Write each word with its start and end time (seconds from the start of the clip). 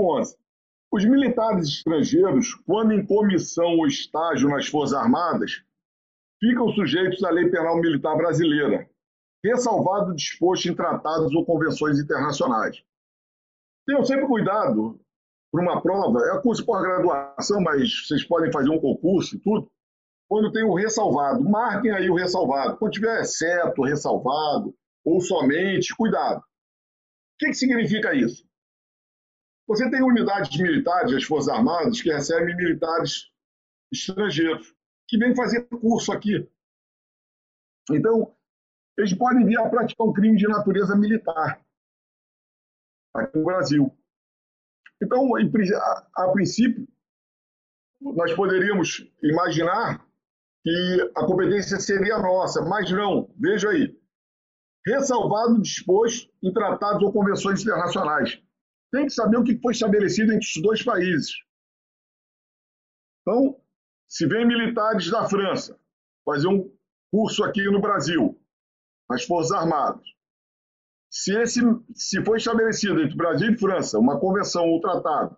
Artigo 0.00 0.18
11. 0.18 0.36
Os 0.92 1.04
militares 1.04 1.68
estrangeiros, 1.68 2.54
quando 2.66 2.92
em 2.92 3.06
comissão 3.06 3.76
ou 3.76 3.86
estágio 3.86 4.48
nas 4.48 4.66
Forças 4.66 4.96
Armadas, 4.96 5.62
ficam 6.40 6.72
sujeitos 6.72 7.22
à 7.22 7.30
lei 7.30 7.48
penal 7.48 7.76
militar 7.76 8.16
brasileira, 8.16 8.88
ressalvado 9.44 10.14
disposto 10.14 10.66
em 10.66 10.74
tratados 10.74 11.32
ou 11.34 11.44
convenções 11.44 12.00
internacionais. 12.00 12.82
Tenham 13.86 14.04
sempre 14.04 14.26
cuidado 14.26 14.98
para 15.52 15.62
uma 15.62 15.80
prova, 15.80 16.18
é 16.34 16.42
curso 16.42 16.64
pós-graduação, 16.64 17.60
mas 17.60 18.06
vocês 18.06 18.24
podem 18.24 18.50
fazer 18.50 18.70
um 18.70 18.80
concurso 18.80 19.36
e 19.36 19.38
tudo. 19.38 19.70
Quando 20.28 20.52
tem 20.52 20.64
o 20.64 20.74
ressalvado, 20.74 21.42
marquem 21.42 21.90
aí 21.90 22.08
o 22.08 22.14
ressalvado. 22.14 22.76
Quando 22.78 22.92
tiver 22.92 23.20
exceto, 23.20 23.82
ressalvado, 23.82 24.74
ou 25.04 25.20
somente, 25.20 25.94
cuidado. 25.96 26.38
O 26.38 26.42
que, 27.38 27.46
que 27.46 27.54
significa 27.54 28.14
isso? 28.14 28.49
Você 29.70 29.88
tem 29.88 30.02
unidades 30.02 30.60
militares 30.60 31.12
das 31.12 31.22
Forças 31.22 31.48
Armadas 31.48 32.02
que 32.02 32.12
recebem 32.12 32.56
militares 32.56 33.30
estrangeiros, 33.92 34.74
que 35.06 35.16
vêm 35.16 35.32
fazer 35.32 35.62
curso 35.68 36.10
aqui. 36.10 36.50
Então, 37.88 38.36
eles 38.98 39.14
podem 39.14 39.46
vir 39.46 39.60
a 39.60 39.68
praticar 39.68 40.08
um 40.08 40.12
crime 40.12 40.36
de 40.36 40.48
natureza 40.48 40.96
militar 40.96 41.64
aqui 43.14 43.38
no 43.38 43.44
Brasil. 43.44 43.96
Então, 45.00 45.30
a, 45.36 46.28
princípio, 46.32 46.88
nós 48.00 48.34
poderíamos 48.34 49.08
imaginar 49.22 50.04
que 50.64 51.12
a 51.14 51.24
competência 51.24 51.78
seria 51.78 52.18
nossa, 52.18 52.60
mas 52.62 52.90
não. 52.90 53.32
Veja 53.38 53.70
aí. 53.70 53.96
Ressalvado 54.84 55.62
disposto 55.62 56.28
em 56.42 56.52
tratados 56.52 57.04
ou 57.04 57.12
convenções 57.12 57.62
internacionais. 57.62 58.42
Tem 58.92 59.06
que 59.06 59.12
saber 59.12 59.36
o 59.36 59.44
que 59.44 59.58
foi 59.60 59.72
estabelecido 59.72 60.32
entre 60.32 60.46
os 60.46 60.62
dois 60.62 60.82
países. 60.82 61.32
Então, 63.22 63.60
se 64.08 64.26
vem 64.26 64.46
militares 64.46 65.10
da 65.10 65.28
França 65.28 65.78
fazer 66.24 66.48
um 66.48 66.70
curso 67.10 67.44
aqui 67.44 67.62
no 67.64 67.80
Brasil, 67.80 68.40
nas 69.08 69.24
Forças 69.24 69.52
Armadas, 69.52 70.04
se, 71.10 71.36
esse, 71.36 71.60
se 71.94 72.24
foi 72.24 72.38
estabelecido 72.38 73.00
entre 73.00 73.16
Brasil 73.16 73.52
e 73.52 73.58
França 73.58 73.98
uma 73.98 74.18
convenção 74.18 74.68
ou 74.68 74.80
tratado, 74.80 75.36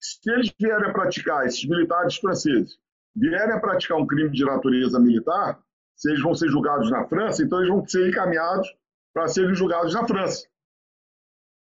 se 0.00 0.30
eles 0.30 0.52
vierem 0.58 0.90
a 0.90 0.92
praticar, 0.92 1.46
esses 1.46 1.64
militares 1.66 2.16
franceses, 2.16 2.78
vierem 3.14 3.54
a 3.54 3.60
praticar 3.60 3.98
um 3.98 4.06
crime 4.06 4.30
de 4.30 4.44
natureza 4.44 4.98
militar, 4.98 5.62
se 5.94 6.10
eles 6.10 6.22
vão 6.22 6.34
ser 6.34 6.48
julgados 6.48 6.90
na 6.90 7.06
França, 7.06 7.42
então 7.42 7.58
eles 7.58 7.70
vão 7.70 7.86
ser 7.86 8.08
encaminhados 8.08 8.68
para 9.14 9.28
serem 9.28 9.54
julgados 9.54 9.94
na 9.94 10.06
França. 10.06 10.48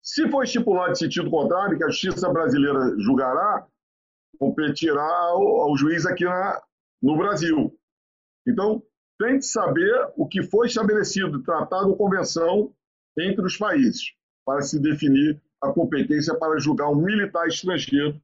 Se 0.03 0.28
for 0.28 0.42
estipulado 0.42 0.92
em 0.92 0.97
sentido 0.97 1.31
contrário, 1.31 1.78
que 1.78 1.84
a 1.84 1.89
justiça 1.89 2.28
brasileira 2.28 2.98
julgará, 2.98 3.67
competirá 4.39 5.09
ao, 5.28 5.77
juiz 5.77 6.05
aqui 6.05 6.25
na, 6.25 6.61
no 7.00 7.17
Brasil. 7.17 7.72
Então, 8.47 8.83
tem 9.19 9.39
que 9.39 9.47
saber 9.47 10.11
o 10.17 10.27
que 10.27 10.42
foi 10.42 10.67
estabelecido, 10.67 11.42
tratado 11.44 11.91
ou 11.91 11.97
convenção 11.97 12.75
entre 13.17 13.44
os 13.44 13.56
países, 13.56 14.12
para 14.44 14.62
se 14.62 14.81
definir 14.81 15.41
a 15.62 15.72
competência 15.72 16.34
para 16.37 16.59
julgar 16.59 16.91
um 16.91 16.97
militar 16.97 17.47
estrangeiro 17.47 18.20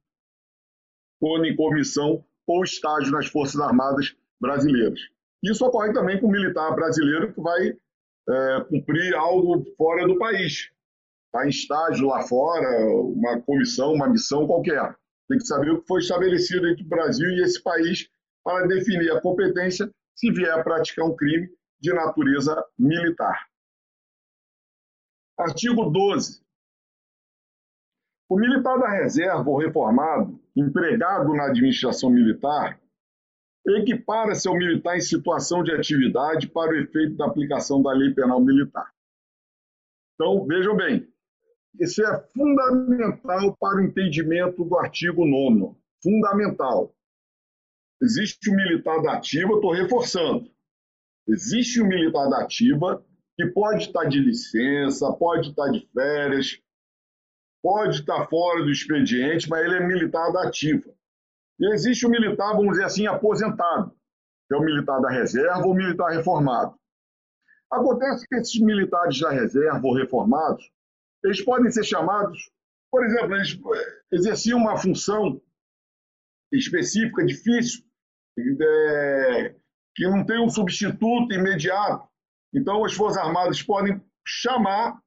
quando 1.21 1.45
em 1.45 1.55
comissão 1.55 2.25
ou 2.45 2.63
estágio 2.63 3.11
nas 3.11 3.27
Forças 3.27 3.61
Armadas 3.61 4.15
brasileiras. 4.41 4.99
Isso 5.41 5.65
ocorre 5.65 5.93
também 5.93 6.19
com 6.19 6.27
o 6.27 6.31
militar 6.31 6.75
brasileiro 6.75 7.33
que 7.33 7.39
vai 7.39 7.69
é, 8.29 8.61
cumprir 8.67 9.13
algo 9.15 9.63
fora 9.77 10.05
do 10.05 10.17
país. 10.17 10.69
Está 11.29 11.45
em 11.45 11.49
estágio 11.49 12.07
lá 12.07 12.23
fora, 12.23 12.67
uma 12.87 13.39
comissão, 13.41 13.93
uma 13.93 14.09
missão 14.09 14.47
qualquer. 14.47 14.95
Tem 15.27 15.37
que 15.37 15.45
saber 15.45 15.69
o 15.69 15.81
que 15.81 15.87
foi 15.87 16.01
estabelecido 16.01 16.67
entre 16.67 16.83
o 16.83 16.89
Brasil 16.89 17.29
e 17.29 17.43
esse 17.43 17.61
país 17.61 18.09
para 18.43 18.65
definir 18.65 19.11
a 19.11 19.21
competência 19.21 19.89
se 20.15 20.31
vier 20.31 20.51
a 20.51 20.63
praticar 20.63 21.05
um 21.05 21.15
crime 21.15 21.47
de 21.79 21.93
natureza 21.93 22.65
militar. 22.77 23.47
Artigo 25.37 25.89
12. 25.89 26.43
O 28.27 28.37
militar 28.37 28.77
da 28.79 28.89
reserva 28.89 29.49
ou 29.49 29.57
reformado, 29.57 30.39
empregado 30.55 31.33
na 31.33 31.45
administração 31.45 32.09
militar, 32.09 32.79
equipara-se 33.67 34.47
ao 34.47 34.55
militar 34.55 34.97
em 34.97 35.01
situação 35.01 35.63
de 35.63 35.71
atividade 35.71 36.47
para 36.47 36.71
o 36.71 36.75
efeito 36.75 37.15
da 37.15 37.25
aplicação 37.25 37.81
da 37.81 37.91
lei 37.91 38.13
penal 38.13 38.41
militar. 38.41 38.91
Então, 40.15 40.45
vejam 40.45 40.75
bem, 40.75 41.08
isso 41.77 42.03
é 42.03 42.21
fundamental 42.33 43.55
para 43.57 43.77
o 43.77 43.81
entendimento 43.81 44.63
do 44.63 44.77
artigo 44.77 45.25
9. 45.25 45.75
Fundamental. 46.01 46.95
Existe 48.01 48.49
o 48.49 48.55
militar 48.55 49.01
da 49.01 49.13
ativa, 49.13 49.53
estou 49.53 49.73
reforçando. 49.73 50.49
Existe 51.27 51.81
o 51.81 51.85
militar 51.85 52.29
da 52.29 52.41
ativa 52.41 53.03
que 53.35 53.45
pode 53.47 53.83
estar 53.83 54.05
de 54.05 54.19
licença, 54.19 55.11
pode 55.13 55.49
estar 55.49 55.69
de 55.69 55.87
férias, 55.93 56.59
pode 57.61 57.99
estar 57.99 58.27
fora 58.27 58.63
do 58.63 58.71
expediente, 58.71 59.49
mas 59.49 59.65
ele 59.65 59.75
é 59.75 59.87
militar 59.87 60.31
da 60.31 60.47
ativa. 60.47 60.89
E 61.59 61.73
existe 61.73 62.05
o 62.05 62.09
militar, 62.09 62.53
vamos 62.53 62.71
dizer 62.71 62.85
assim, 62.85 63.05
aposentado, 63.05 63.91
que 64.47 64.55
é 64.55 64.57
o 64.57 64.63
militar 64.63 64.99
da 65.01 65.09
reserva 65.09 65.65
ou 65.67 65.75
militar 65.75 66.09
reformado. 66.11 66.73
Acontece 67.71 68.25
que 68.27 68.35
esses 68.35 68.59
militares 68.59 69.19
da 69.19 69.29
reserva 69.29 69.81
ou 69.83 69.93
reformados, 69.93 70.71
eles 71.23 71.43
podem 71.43 71.69
ser 71.71 71.83
chamados, 71.83 72.51
por 72.91 73.05
exemplo, 73.05 73.35
eles 73.35 73.53
eh, 73.53 74.01
exerciam 74.11 74.59
uma 74.59 74.77
função 74.77 75.41
específica, 76.51 77.25
difícil, 77.25 77.83
é, 78.37 79.55
que 79.95 80.07
não 80.07 80.25
tem 80.25 80.39
um 80.39 80.49
substituto 80.49 81.33
imediato. 81.33 82.07
Então, 82.53 82.83
as 82.83 82.93
Forças 82.93 83.21
Armadas 83.21 83.61
podem 83.61 84.01
chamar 84.25 84.99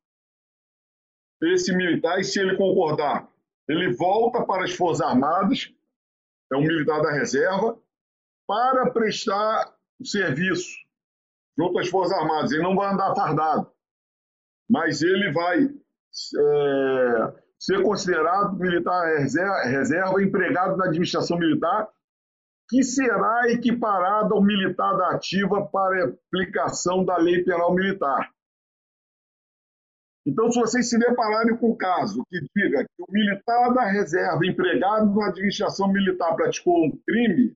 esse 1.42 1.74
militar 1.74 2.20
e, 2.20 2.24
se 2.24 2.38
ele 2.40 2.56
concordar, 2.56 3.28
ele 3.68 3.92
volta 3.94 4.44
para 4.44 4.64
as 4.64 4.72
Forças 4.72 5.04
Armadas, 5.04 5.74
é 6.52 6.56
um 6.56 6.62
militar 6.62 7.02
da 7.02 7.12
reserva, 7.12 7.80
para 8.46 8.90
prestar 8.90 9.74
o 9.98 10.06
serviço 10.06 10.70
junto 11.58 11.78
às 11.78 11.88
Forças 11.88 12.16
Armadas. 12.16 12.52
Ele 12.52 12.62
não 12.62 12.76
vai 12.76 12.92
andar 12.92 13.14
fardado, 13.14 13.72
mas 14.68 15.02
ele 15.02 15.32
vai 15.32 15.68
é, 16.38 17.42
ser 17.58 17.82
considerado 17.82 18.56
militar 18.56 19.18
reserva, 19.18 19.62
reserva, 19.64 20.22
empregado 20.22 20.76
na 20.76 20.86
administração 20.86 21.38
militar 21.38 21.88
que 22.68 22.82
será 22.82 23.50
equiparada 23.50 24.34
ao 24.34 24.42
militar 24.42 24.96
da 24.96 25.10
ativa 25.10 25.66
para 25.66 26.04
aplicação 26.04 27.04
da 27.04 27.18
lei 27.18 27.44
penal 27.44 27.74
militar. 27.74 28.30
Então, 30.24 30.50
se 30.50 30.60
vocês 30.60 30.88
se 30.88 30.98
depararem 30.98 31.56
com 31.56 31.72
um 31.72 31.76
caso 31.76 32.24
que 32.30 32.40
diga 32.54 32.84
que 32.84 33.02
o 33.02 33.12
militar 33.12 33.74
da 33.74 33.84
reserva 33.84 34.46
empregado 34.46 35.12
na 35.14 35.28
administração 35.28 35.92
militar 35.92 36.34
praticou 36.36 36.86
um 36.86 36.98
crime, 37.06 37.54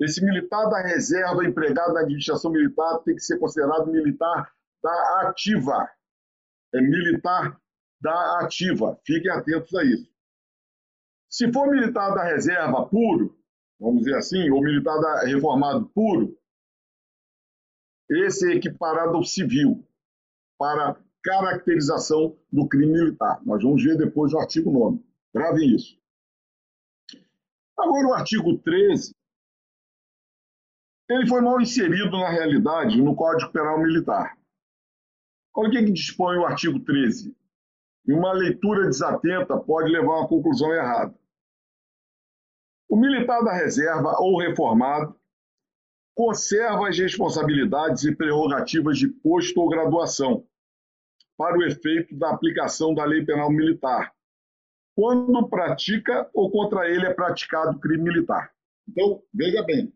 esse 0.00 0.22
militar 0.24 0.68
da 0.68 0.82
reserva 0.82 1.46
empregado 1.46 1.94
na 1.94 2.00
administração 2.00 2.50
militar 2.50 2.98
tem 3.04 3.14
que 3.14 3.22
ser 3.22 3.38
considerado 3.38 3.90
militar 3.90 4.52
da 4.82 5.20
ativa. 5.22 5.88
É 6.76 6.80
militar 6.80 7.60
da 8.00 8.40
ativa. 8.40 9.00
Fiquem 9.04 9.30
atentos 9.30 9.74
a 9.74 9.84
isso. 9.84 10.10
Se 11.28 11.52
for 11.52 11.68
militar 11.68 12.14
da 12.14 12.24
reserva 12.24 12.86
puro, 12.86 13.36
vamos 13.80 14.04
dizer 14.04 14.16
assim, 14.16 14.50
ou 14.50 14.62
militar 14.62 14.98
reformado 15.24 15.88
puro, 15.88 16.38
esse 18.10 18.52
é 18.52 18.56
equiparado 18.56 19.16
ao 19.16 19.24
civil, 19.24 19.84
para 20.58 20.96
caracterização 21.22 22.38
do 22.52 22.68
crime 22.68 22.92
militar. 22.92 23.44
Nós 23.44 23.62
vamos 23.62 23.82
ver 23.82 23.98
depois 23.98 24.32
o 24.32 24.38
artigo 24.38 24.70
9. 24.70 25.04
Grave 25.34 25.74
isso. 25.74 25.98
Agora, 27.76 28.06
o 28.06 28.14
artigo 28.14 28.56
13, 28.58 29.12
ele 31.10 31.26
foi 31.26 31.40
mal 31.40 31.60
inserido 31.60 32.12
na 32.12 32.30
realidade 32.30 33.02
no 33.02 33.14
Código 33.14 33.52
Penal 33.52 33.78
Militar. 33.82 34.38
Olha 35.56 35.68
o 35.68 35.72
que, 35.72 35.84
que 35.84 35.92
dispõe 35.92 36.36
o 36.36 36.44
artigo 36.44 36.78
13. 36.78 37.34
E 38.06 38.12
uma 38.12 38.32
leitura 38.32 38.84
desatenta 38.84 39.58
pode 39.58 39.90
levar 39.90 40.12
a 40.12 40.18
uma 40.20 40.28
conclusão 40.28 40.70
errada. 40.72 41.18
O 42.88 42.96
militar 42.96 43.42
da 43.42 43.52
reserva 43.52 44.16
ou 44.20 44.38
reformado 44.38 45.18
conserva 46.14 46.88
as 46.88 46.98
responsabilidades 46.98 48.04
e 48.04 48.14
prerrogativas 48.14 48.98
de 48.98 49.08
posto 49.08 49.60
ou 49.60 49.68
graduação 49.68 50.46
para 51.38 51.58
o 51.58 51.64
efeito 51.64 52.16
da 52.16 52.30
aplicação 52.30 52.94
da 52.94 53.04
lei 53.04 53.24
penal 53.24 53.50
militar, 53.50 54.14
quando 54.94 55.48
pratica 55.48 56.30
ou 56.32 56.50
contra 56.50 56.88
ele 56.88 57.06
é 57.06 57.12
praticado 57.12 57.78
crime 57.80 58.04
militar. 58.04 58.50
Então, 58.88 59.22
veja 59.34 59.62
bem, 59.62 59.92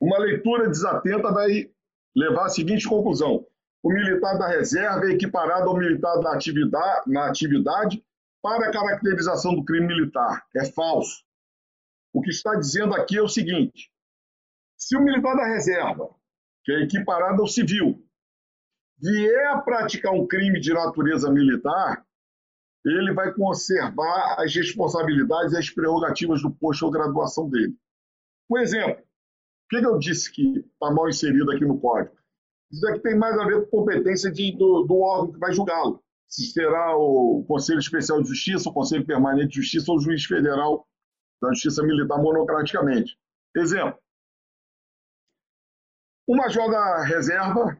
uma 0.00 0.18
leitura 0.18 0.68
desatenta 0.68 1.32
vai 1.32 1.70
levar 2.14 2.46
à 2.46 2.48
seguinte 2.50 2.88
conclusão: 2.88 3.46
o 3.82 3.92
militar 3.92 4.38
da 4.38 4.48
reserva 4.48 5.06
é 5.06 5.12
equiparado 5.12 5.68
ao 5.68 5.76
militar 5.76 6.20
da 6.20 6.32
atividade, 6.34 7.10
na 7.10 7.28
atividade 7.28 8.04
para 8.40 8.68
a 8.68 8.72
caracterização 8.72 9.54
do 9.54 9.64
crime 9.64 9.88
militar. 9.88 10.46
É 10.56 10.64
falso. 10.72 11.24
O 12.12 12.20
que 12.20 12.30
está 12.30 12.54
dizendo 12.54 12.94
aqui 12.94 13.16
é 13.16 13.22
o 13.22 13.28
seguinte: 13.28 13.90
se 14.76 14.96
o 14.96 15.02
militar 15.02 15.36
da 15.36 15.46
reserva, 15.46 16.14
que 16.64 16.72
é 16.72 16.82
equiparado 16.82 17.42
ao 17.42 17.48
civil, 17.48 18.06
vier 18.98 19.48
a 19.48 19.58
praticar 19.60 20.12
um 20.12 20.26
crime 20.26 20.60
de 20.60 20.72
natureza 20.72 21.30
militar, 21.30 22.06
ele 22.84 23.12
vai 23.12 23.32
conservar 23.32 24.36
as 24.38 24.54
responsabilidades 24.54 25.52
e 25.52 25.58
as 25.58 25.70
prerrogativas 25.70 26.42
do 26.42 26.50
posto 26.50 26.84
ou 26.84 26.90
graduação 26.90 27.48
dele. 27.48 27.76
Um 28.50 28.58
exemplo, 28.58 29.02
o 29.02 29.68
que 29.68 29.76
eu 29.76 29.98
disse 29.98 30.30
que 30.30 30.58
está 30.58 30.90
mal 30.90 31.08
inserido 31.08 31.50
aqui 31.50 31.64
no 31.64 31.80
código? 31.80 32.21
Isso 32.72 32.88
aqui 32.88 33.00
tem 33.00 33.18
mais 33.18 33.38
a 33.38 33.44
ver 33.44 33.66
com 33.66 33.78
competência 33.78 34.32
de, 34.32 34.56
do, 34.56 34.84
do 34.84 34.98
órgão 34.98 35.32
que 35.32 35.38
vai 35.38 35.52
julgá-lo. 35.52 36.02
Se 36.26 36.46
será 36.46 36.96
o 36.96 37.44
Conselho 37.46 37.78
Especial 37.78 38.22
de 38.22 38.28
Justiça, 38.28 38.70
o 38.70 38.72
Conselho 38.72 39.06
Permanente 39.06 39.48
de 39.48 39.56
Justiça 39.56 39.92
ou 39.92 39.98
o 39.98 40.00
Juiz 40.00 40.24
Federal 40.24 40.88
da 41.42 41.50
Justiça 41.52 41.82
Militar 41.82 42.16
monocraticamente. 42.22 43.18
Exemplo. 43.54 44.00
O 46.26 46.34
major 46.34 46.70
da 46.70 47.04
reserva 47.04 47.78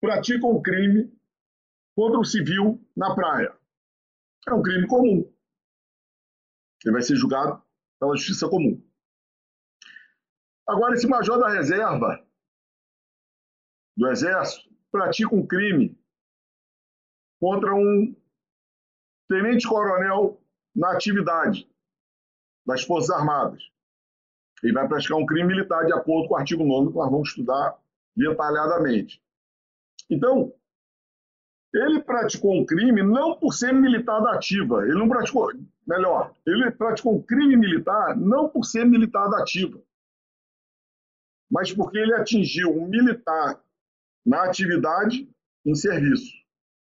pratica 0.00 0.46
um 0.46 0.62
crime 0.62 1.12
contra 1.96 2.20
o 2.20 2.24
civil 2.24 2.80
na 2.96 3.14
praia. 3.14 3.52
É 4.46 4.54
um 4.54 4.62
crime 4.62 4.86
comum. 4.86 5.28
Ele 6.84 6.92
vai 6.92 7.02
ser 7.02 7.16
julgado 7.16 7.60
pela 7.98 8.14
justiça 8.16 8.48
comum. 8.48 8.80
Agora, 10.68 10.94
esse 10.94 11.08
major 11.08 11.38
da 11.38 11.48
reserva 11.48 12.25
do 13.96 14.08
Exército 14.08 14.68
pratica 14.90 15.34
um 15.34 15.46
crime 15.46 15.98
contra 17.40 17.74
um 17.74 18.14
tenente-coronel 19.28 20.40
na 20.74 20.92
atividade 20.92 21.68
das 22.66 22.82
Forças 22.82 23.10
Armadas. 23.10 23.62
Ele 24.62 24.72
vai 24.72 24.88
praticar 24.88 25.18
um 25.18 25.26
crime 25.26 25.48
militar 25.48 25.84
de 25.84 25.92
acordo 25.92 26.28
com 26.28 26.34
o 26.34 26.36
artigo 26.36 26.64
9 26.64 26.90
que 26.90 26.96
nós 26.96 27.10
vamos 27.10 27.28
estudar 27.28 27.78
detalhadamente. 28.16 29.22
Então, 30.10 30.52
ele 31.74 32.00
praticou 32.00 32.54
um 32.54 32.64
crime 32.64 33.02
não 33.02 33.38
por 33.38 33.52
ser 33.52 33.72
militar 33.72 34.20
da 34.20 34.32
ativa, 34.32 34.84
ele 34.84 34.94
não 34.94 35.08
praticou, 35.08 35.52
melhor, 35.86 36.34
ele 36.46 36.70
praticou 36.70 37.16
um 37.16 37.22
crime 37.22 37.56
militar 37.56 38.16
não 38.16 38.48
por 38.48 38.64
ser 38.64 38.86
militar 38.86 39.28
da 39.28 39.40
ativa, 39.40 39.78
mas 41.50 41.72
porque 41.72 41.98
ele 41.98 42.14
atingiu 42.14 42.70
um 42.70 42.88
militar 42.88 43.60
na 44.26 44.42
atividade 44.42 45.30
em 45.64 45.74
serviço, 45.74 46.32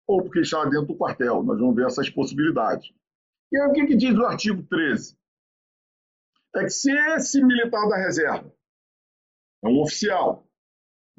ou 0.06 0.22
porque 0.22 0.40
estava 0.40 0.70
dentro 0.70 0.86
do 0.86 0.96
quartel. 0.96 1.42
Nós 1.42 1.58
vamos 1.58 1.76
ver 1.76 1.86
essas 1.86 2.08
possibilidades. 2.08 2.90
E 3.52 3.60
aí, 3.60 3.68
o 3.68 3.72
que, 3.72 3.86
que 3.86 3.96
diz 3.96 4.16
o 4.16 4.24
artigo 4.24 4.62
13? 4.62 5.16
É 6.56 6.60
que 6.64 6.70
se 6.70 6.90
esse 6.90 7.44
militar 7.44 7.86
da 7.88 7.98
reserva 7.98 8.50
é 9.62 9.68
um 9.68 9.82
oficial 9.82 10.46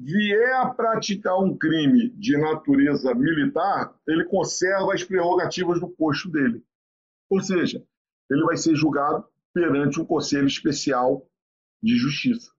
vier 0.00 0.54
a 0.56 0.70
praticar 0.70 1.38
um 1.38 1.56
crime 1.56 2.10
de 2.10 2.36
natureza 2.36 3.14
militar, 3.14 3.96
ele 4.06 4.24
conserva 4.24 4.94
as 4.94 5.02
prerrogativas 5.02 5.80
do 5.80 5.88
posto 5.88 6.30
dele. 6.30 6.64
Ou 7.30 7.40
seja, 7.40 7.84
ele 8.30 8.44
vai 8.44 8.56
ser 8.56 8.74
julgado 8.74 9.26
perante 9.52 10.00
um 10.00 10.04
conselho 10.04 10.46
especial 10.46 11.28
de 11.82 11.96
justiça. 11.96 12.50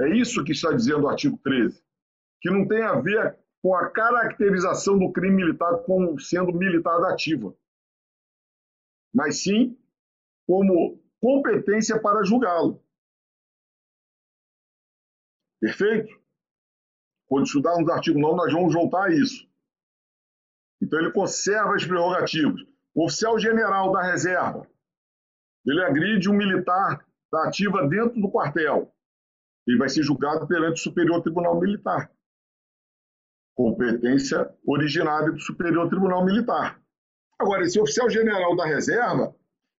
É 0.00 0.08
isso 0.08 0.44
que 0.44 0.52
está 0.52 0.72
dizendo 0.72 1.04
o 1.04 1.08
artigo 1.08 1.38
13, 1.42 1.82
que 2.40 2.50
não 2.50 2.66
tem 2.66 2.82
a 2.82 3.00
ver 3.00 3.38
com 3.62 3.74
a 3.74 3.90
caracterização 3.90 4.98
do 4.98 5.12
crime 5.12 5.36
militar 5.36 5.78
como 5.84 6.18
sendo 6.20 6.52
militar 6.52 7.00
da 7.00 7.12
ativa, 7.12 7.56
mas 9.14 9.42
sim 9.42 9.78
como 10.46 11.02
competência 11.20 12.00
para 12.00 12.24
julgá-lo. 12.24 12.82
Perfeito? 15.60 16.14
Quando 17.26 17.46
estudarmos 17.46 17.88
o 17.88 17.92
artigo 17.92 18.18
9, 18.18 18.36
nós 18.36 18.52
vamos 18.52 18.74
voltar 18.74 19.06
a 19.06 19.12
isso. 19.12 19.48
Então, 20.80 21.00
ele 21.00 21.10
conserva 21.10 21.74
as 21.74 21.84
prerrogativas. 21.84 22.60
O 22.94 23.06
oficial 23.06 23.38
general 23.38 23.90
da 23.90 24.02
reserva, 24.02 24.68
ele 25.66 25.82
agride 25.82 26.30
um 26.30 26.36
militar 26.36 27.04
da 27.32 27.48
ativa 27.48 27.86
dentro 27.88 28.20
do 28.20 28.30
quartel. 28.30 28.94
Ele 29.66 29.78
vai 29.78 29.88
ser 29.88 30.02
julgado 30.02 30.46
perante 30.46 30.80
o 30.80 30.82
Superior 30.82 31.22
Tribunal 31.22 31.58
Militar. 31.58 32.10
Competência 33.54 34.54
originária 34.64 35.32
do 35.32 35.40
Superior 35.40 35.88
Tribunal 35.88 36.24
Militar. 36.24 36.80
Agora, 37.38 37.64
esse 37.64 37.80
oficial 37.80 38.08
general 38.08 38.54
da 38.54 38.66
reserva, 38.66 39.34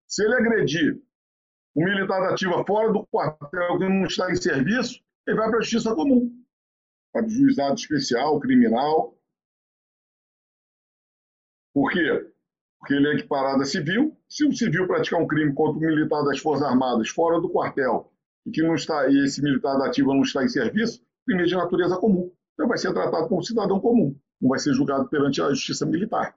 se 0.08 0.24
ele 0.24 0.36
agredir 0.36 1.02
um 1.76 1.84
militar 1.84 2.20
da 2.22 2.32
ativa 2.32 2.66
fora 2.66 2.92
do 2.92 3.06
quartel 3.08 3.78
que 3.78 3.88
não 3.88 4.06
está 4.06 4.32
em 4.32 4.36
serviço, 4.36 5.00
ele 5.28 5.38
vai 5.38 5.50
para 5.50 5.60
a 5.60 5.62
justiça 5.62 5.94
comum, 5.94 6.32
para 7.14 7.26
o 7.26 7.30
juizado 7.30 7.76
especial, 7.76 8.40
criminal. 8.40 9.18
Por 11.74 11.92
quê? 11.92 12.32
Porque 12.80 12.94
ele 12.94 13.08
é 13.10 13.14
equiparado 13.14 13.62
a 13.62 13.66
civil. 13.66 14.18
Se 14.28 14.46
o 14.46 14.54
civil 14.54 14.88
praticar 14.88 15.22
um 15.22 15.28
crime 15.28 15.54
contra 15.54 15.78
um 15.78 15.88
militar 15.88 16.24
das 16.24 16.40
Forças 16.40 16.68
Armadas 16.68 17.10
fora 17.10 17.40
do 17.40 17.50
quartel 17.50 18.12
e 18.48 18.52
que 18.52 18.64
não 18.64 18.76
está 18.76 19.08
e 19.10 19.26
esse 19.26 19.44
militar 19.44 19.78
da 19.78 19.88
ativa 19.88 20.14
não 20.14 20.22
está 20.22 20.42
em 20.44 20.48
serviço, 20.48 21.06
crime 21.26 21.46
de 21.46 21.54
natureza 21.54 21.98
comum. 21.98 22.34
Então 22.54 22.68
vai 22.68 22.78
ser 22.78 22.94
tratado 22.94 23.28
como 23.28 23.44
cidadão 23.44 23.80
comum, 23.80 24.18
não 24.42 24.50
vai 24.50 24.58
ser 24.58 24.74
julgado 24.74 25.08
perante 25.10 25.42
a 25.42 25.50
justiça 25.50 25.86
militar. 25.86 26.36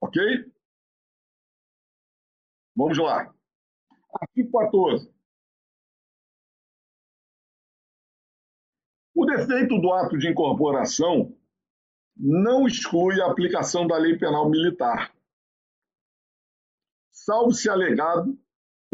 Ok? 0.00 0.22
Vamos 2.76 2.96
lá. 2.98 3.34
Artigo 4.20 4.58
14. 4.58 5.12
O 9.16 9.26
defeito 9.26 9.80
do 9.80 9.92
ato 9.92 10.16
de 10.16 10.28
incorporação 10.28 11.36
não 12.16 12.66
exclui 12.66 13.20
a 13.20 13.30
aplicação 13.30 13.86
da 13.86 13.96
lei 13.96 14.16
penal 14.16 14.48
militar, 14.48 15.12
salvo 17.10 17.52
se 17.52 17.68
alegado 17.68 18.38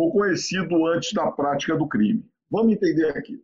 ou 0.01 0.11
conhecido 0.11 0.87
antes 0.87 1.13
da 1.13 1.31
prática 1.31 1.77
do 1.77 1.87
crime. 1.87 2.27
Vamos 2.51 2.73
entender 2.73 3.11
aqui. 3.11 3.37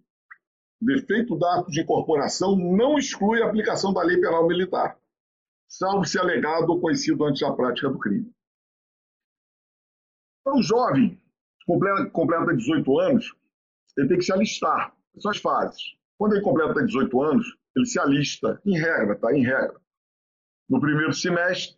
O 0.80 0.86
defeito 0.86 1.36
do 1.36 1.44
ato 1.44 1.70
de 1.70 1.82
incorporação 1.82 2.56
não 2.56 2.98
exclui 2.98 3.42
a 3.42 3.46
aplicação 3.46 3.92
da 3.92 4.02
lei 4.02 4.18
penal 4.18 4.46
militar, 4.46 4.98
salvo 5.68 6.06
se 6.06 6.18
alegado 6.18 6.70
ou 6.70 6.80
conhecido 6.80 7.24
antes 7.24 7.42
da 7.42 7.52
prática 7.52 7.90
do 7.90 7.98
crime. 7.98 8.32
Então, 10.40 10.58
o 10.58 10.62
jovem 10.62 11.20
completa, 11.66 12.08
completa 12.08 12.56
18 12.56 13.00
anos, 13.00 13.34
ele 13.98 14.08
tem 14.08 14.16
que 14.16 14.24
se 14.24 14.32
alistar. 14.32 14.96
São 15.18 15.30
as 15.30 15.38
fases. 15.38 15.82
Quando 16.16 16.34
ele 16.34 16.42
completa 16.42 16.86
18 16.86 17.22
anos, 17.22 17.46
ele 17.76 17.84
se 17.84 17.98
alista, 17.98 18.60
em 18.64 18.78
regra, 18.78 19.14
tá? 19.16 19.30
Em 19.36 19.44
regra. 19.44 19.78
No 20.70 20.80
primeiro 20.80 21.12
semestre, 21.12 21.76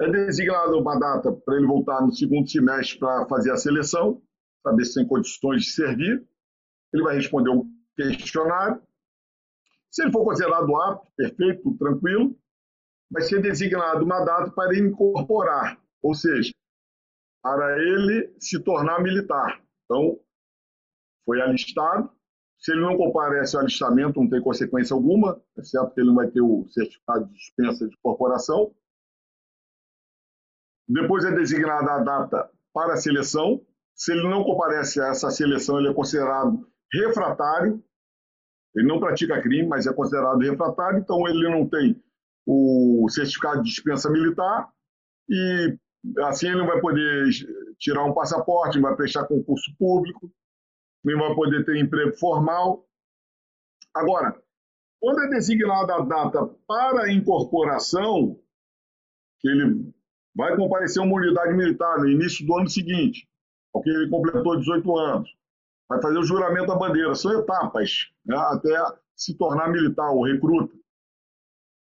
é 0.00 0.10
designada 0.10 0.76
uma 0.76 0.98
data 0.98 1.32
para 1.32 1.56
ele 1.56 1.66
voltar 1.66 2.02
no 2.02 2.12
segundo 2.12 2.48
semestre 2.48 2.98
para 2.98 3.26
fazer 3.26 3.50
a 3.50 3.56
seleção, 3.56 4.22
saber 4.62 4.84
se 4.84 4.94
tem 4.94 5.06
condições 5.06 5.62
de 5.62 5.70
servir. 5.70 6.26
Ele 6.92 7.02
vai 7.02 7.16
responder 7.16 7.50
um 7.50 7.70
questionário. 7.96 8.82
Se 9.90 10.02
ele 10.02 10.12
for 10.12 10.24
considerado 10.24 10.76
apto, 10.76 11.10
perfeito, 11.16 11.76
tranquilo, 11.78 12.36
vai 13.10 13.22
ser 13.22 13.40
designado 13.40 14.04
uma 14.04 14.24
data 14.24 14.50
para 14.50 14.76
incorporar, 14.76 15.80
ou 16.02 16.14
seja, 16.14 16.52
para 17.42 17.78
ele 17.78 18.34
se 18.38 18.58
tornar 18.62 19.02
militar. 19.02 19.62
Então, 19.84 20.18
foi 21.24 21.40
alistado, 21.40 22.10
se 22.58 22.72
ele 22.72 22.80
não 22.80 22.96
comparece 22.96 23.56
ao 23.56 23.62
alistamento, 23.62 24.20
não 24.20 24.28
tem 24.28 24.40
consequência 24.40 24.94
alguma, 24.94 25.40
exceto 25.56 25.92
que 25.92 26.00
ele 26.00 26.08
não 26.08 26.16
vai 26.16 26.30
ter 26.30 26.40
o 26.40 26.66
certificado 26.68 27.26
de 27.26 27.32
dispensa 27.34 27.88
de 27.88 27.96
corporação. 28.02 28.74
Depois 30.88 31.24
é 31.24 31.32
designada 31.32 31.92
a 31.92 31.98
data 31.98 32.50
para 32.72 32.94
a 32.94 32.96
seleção. 32.96 33.60
Se 33.94 34.12
ele 34.12 34.28
não 34.28 34.44
comparece 34.44 35.00
a 35.00 35.08
essa 35.08 35.30
seleção, 35.30 35.78
ele 35.78 35.88
é 35.88 35.94
considerado 35.94 36.66
refratário. 36.92 37.82
Ele 38.74 38.86
não 38.86 39.00
pratica 39.00 39.40
crime, 39.40 39.66
mas 39.66 39.86
é 39.86 39.92
considerado 39.92 40.38
refratário, 40.38 40.98
então 40.98 41.26
ele 41.26 41.48
não 41.48 41.66
tem 41.66 42.00
o 42.46 43.08
certificado 43.08 43.62
de 43.62 43.70
dispensa 43.70 44.10
militar 44.10 44.70
e 45.28 45.78
assim 46.20 46.48
ele 46.48 46.58
não 46.58 46.66
vai 46.66 46.80
poder 46.80 47.28
tirar 47.78 48.04
um 48.04 48.14
passaporte, 48.14 48.76
não 48.76 48.88
vai 48.88 48.96
prestar 48.96 49.26
concurso 49.26 49.74
público, 49.78 50.30
nem 51.02 51.16
vai 51.16 51.34
poder 51.34 51.64
ter 51.64 51.76
emprego 51.78 52.16
formal. 52.16 52.86
Agora, 53.94 54.40
quando 55.00 55.22
é 55.22 55.30
designada 55.30 55.94
a 55.94 56.00
data 56.00 56.46
para 56.66 57.04
a 57.04 57.12
incorporação, 57.12 58.38
que 59.40 59.48
ele 59.48 59.92
vai 60.36 60.54
comparecer 60.54 61.02
uma 61.02 61.16
unidade 61.16 61.54
militar 61.54 61.98
no 61.98 62.08
início 62.08 62.46
do 62.46 62.58
ano 62.58 62.68
seguinte, 62.68 63.26
porque 63.72 63.88
ele 63.88 64.10
completou 64.10 64.58
18 64.58 64.98
anos, 64.98 65.36
vai 65.88 66.00
fazer 66.02 66.18
o 66.18 66.24
juramento 66.24 66.66
da 66.66 66.76
bandeira, 66.76 67.14
são 67.14 67.40
etapas 67.40 68.10
né, 68.24 68.36
até 68.36 68.76
se 69.14 69.34
tornar 69.34 69.72
militar 69.72 70.10
ou 70.10 70.24
recruta. 70.24 70.76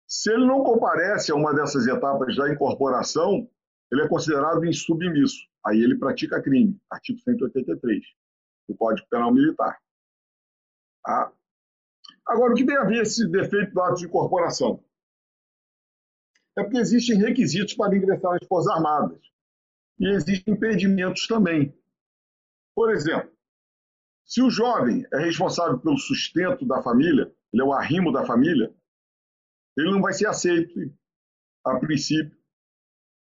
Se 0.05 0.29
ele 0.33 0.45
não 0.45 0.63
comparece 0.63 1.31
a 1.31 1.35
uma 1.35 1.53
dessas 1.53 1.87
etapas 1.87 2.35
da 2.35 2.51
incorporação, 2.51 3.49
ele 3.89 4.01
é 4.01 4.07
considerado 4.09 4.65
insubmisso. 4.65 5.47
Aí 5.65 5.81
ele 5.81 5.97
pratica 5.97 6.41
crime, 6.41 6.77
artigo 6.89 7.19
183 7.19 8.03
do 8.67 8.75
Código 8.75 9.07
Penal 9.09 9.33
Militar. 9.33 9.79
Tá? 11.05 11.31
Agora, 12.27 12.51
o 12.51 12.55
que 12.55 12.65
tem 12.65 12.75
a 12.75 12.83
ver 12.83 13.03
esse 13.03 13.25
defeito 13.29 13.73
do 13.73 13.81
ato 13.81 13.95
de 13.95 14.05
incorporação? 14.05 14.83
É 16.57 16.63
porque 16.63 16.77
existem 16.77 17.17
requisitos 17.17 17.73
para 17.73 17.95
ingressar 17.95 18.33
nas 18.33 18.47
Forças 18.47 18.73
Armadas. 18.73 19.19
E 19.99 20.07
existem 20.15 20.53
impedimentos 20.53 21.27
também. 21.27 21.73
Por 22.75 22.91
exemplo, 22.91 23.31
se 24.25 24.41
o 24.41 24.49
jovem 24.49 25.05
é 25.13 25.19
responsável 25.19 25.77
pelo 25.79 25.97
sustento 25.97 26.65
da 26.65 26.81
família, 26.81 27.33
ele 27.51 27.61
é 27.61 27.65
o 27.65 27.73
arrimo 27.73 28.11
da 28.11 28.25
família, 28.25 28.73
ele 29.77 29.91
não 29.91 30.01
vai 30.01 30.13
ser 30.13 30.27
aceito, 30.27 30.73
a 31.65 31.77
princípio, 31.79 32.35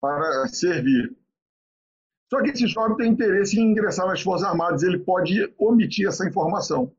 para 0.00 0.46
servir. 0.48 1.16
Só 2.30 2.42
que 2.42 2.50
esse 2.50 2.66
jovem 2.66 2.96
tem 2.96 3.12
interesse 3.12 3.58
em 3.58 3.70
ingressar 3.70 4.06
nas 4.06 4.20
Forças 4.20 4.46
Armadas, 4.46 4.82
ele 4.82 4.98
pode 4.98 5.52
omitir 5.58 6.06
essa 6.06 6.28
informação. 6.28 6.94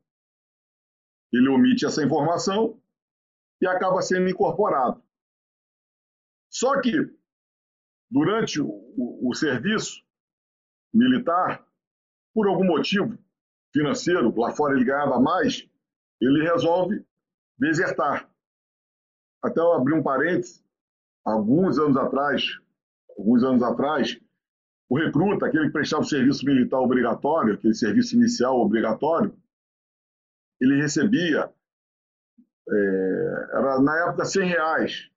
Ele 1.32 1.48
omite 1.48 1.86
essa 1.86 2.04
informação 2.04 2.80
e 3.60 3.66
acaba 3.66 4.02
sendo 4.02 4.28
incorporado. 4.28 5.02
Só 6.60 6.78
que, 6.82 6.92
durante 8.10 8.60
o, 8.60 8.68
o, 8.68 9.30
o 9.30 9.34
serviço 9.34 10.04
militar, 10.92 11.66
por 12.34 12.46
algum 12.46 12.66
motivo 12.66 13.18
financeiro, 13.72 14.38
lá 14.38 14.52
fora 14.52 14.74
ele 14.74 14.84
ganhava 14.84 15.18
mais, 15.18 15.66
ele 16.20 16.42
resolve 16.42 17.02
desertar. 17.58 18.30
Até 19.42 19.58
eu 19.58 19.72
abri 19.72 19.94
um 19.94 20.02
parênteses, 20.02 20.62
alguns 21.24 21.78
anos 21.78 21.96
atrás, 21.96 22.44
alguns 23.16 23.42
anos 23.42 23.62
atrás, 23.62 24.20
o 24.86 24.98
recruta, 24.98 25.46
aquele 25.46 25.68
que 25.68 25.72
prestava 25.72 26.02
o 26.02 26.06
serviço 26.06 26.44
militar 26.44 26.78
obrigatório, 26.78 27.54
aquele 27.54 27.74
serviço 27.74 28.16
inicial 28.16 28.60
obrigatório, 28.60 29.34
ele 30.60 30.76
recebia, 30.76 31.50
é, 32.68 33.48
era 33.54 33.80
na 33.80 34.08
época 34.08 34.26
100 34.26 34.46
reais, 34.46 35.09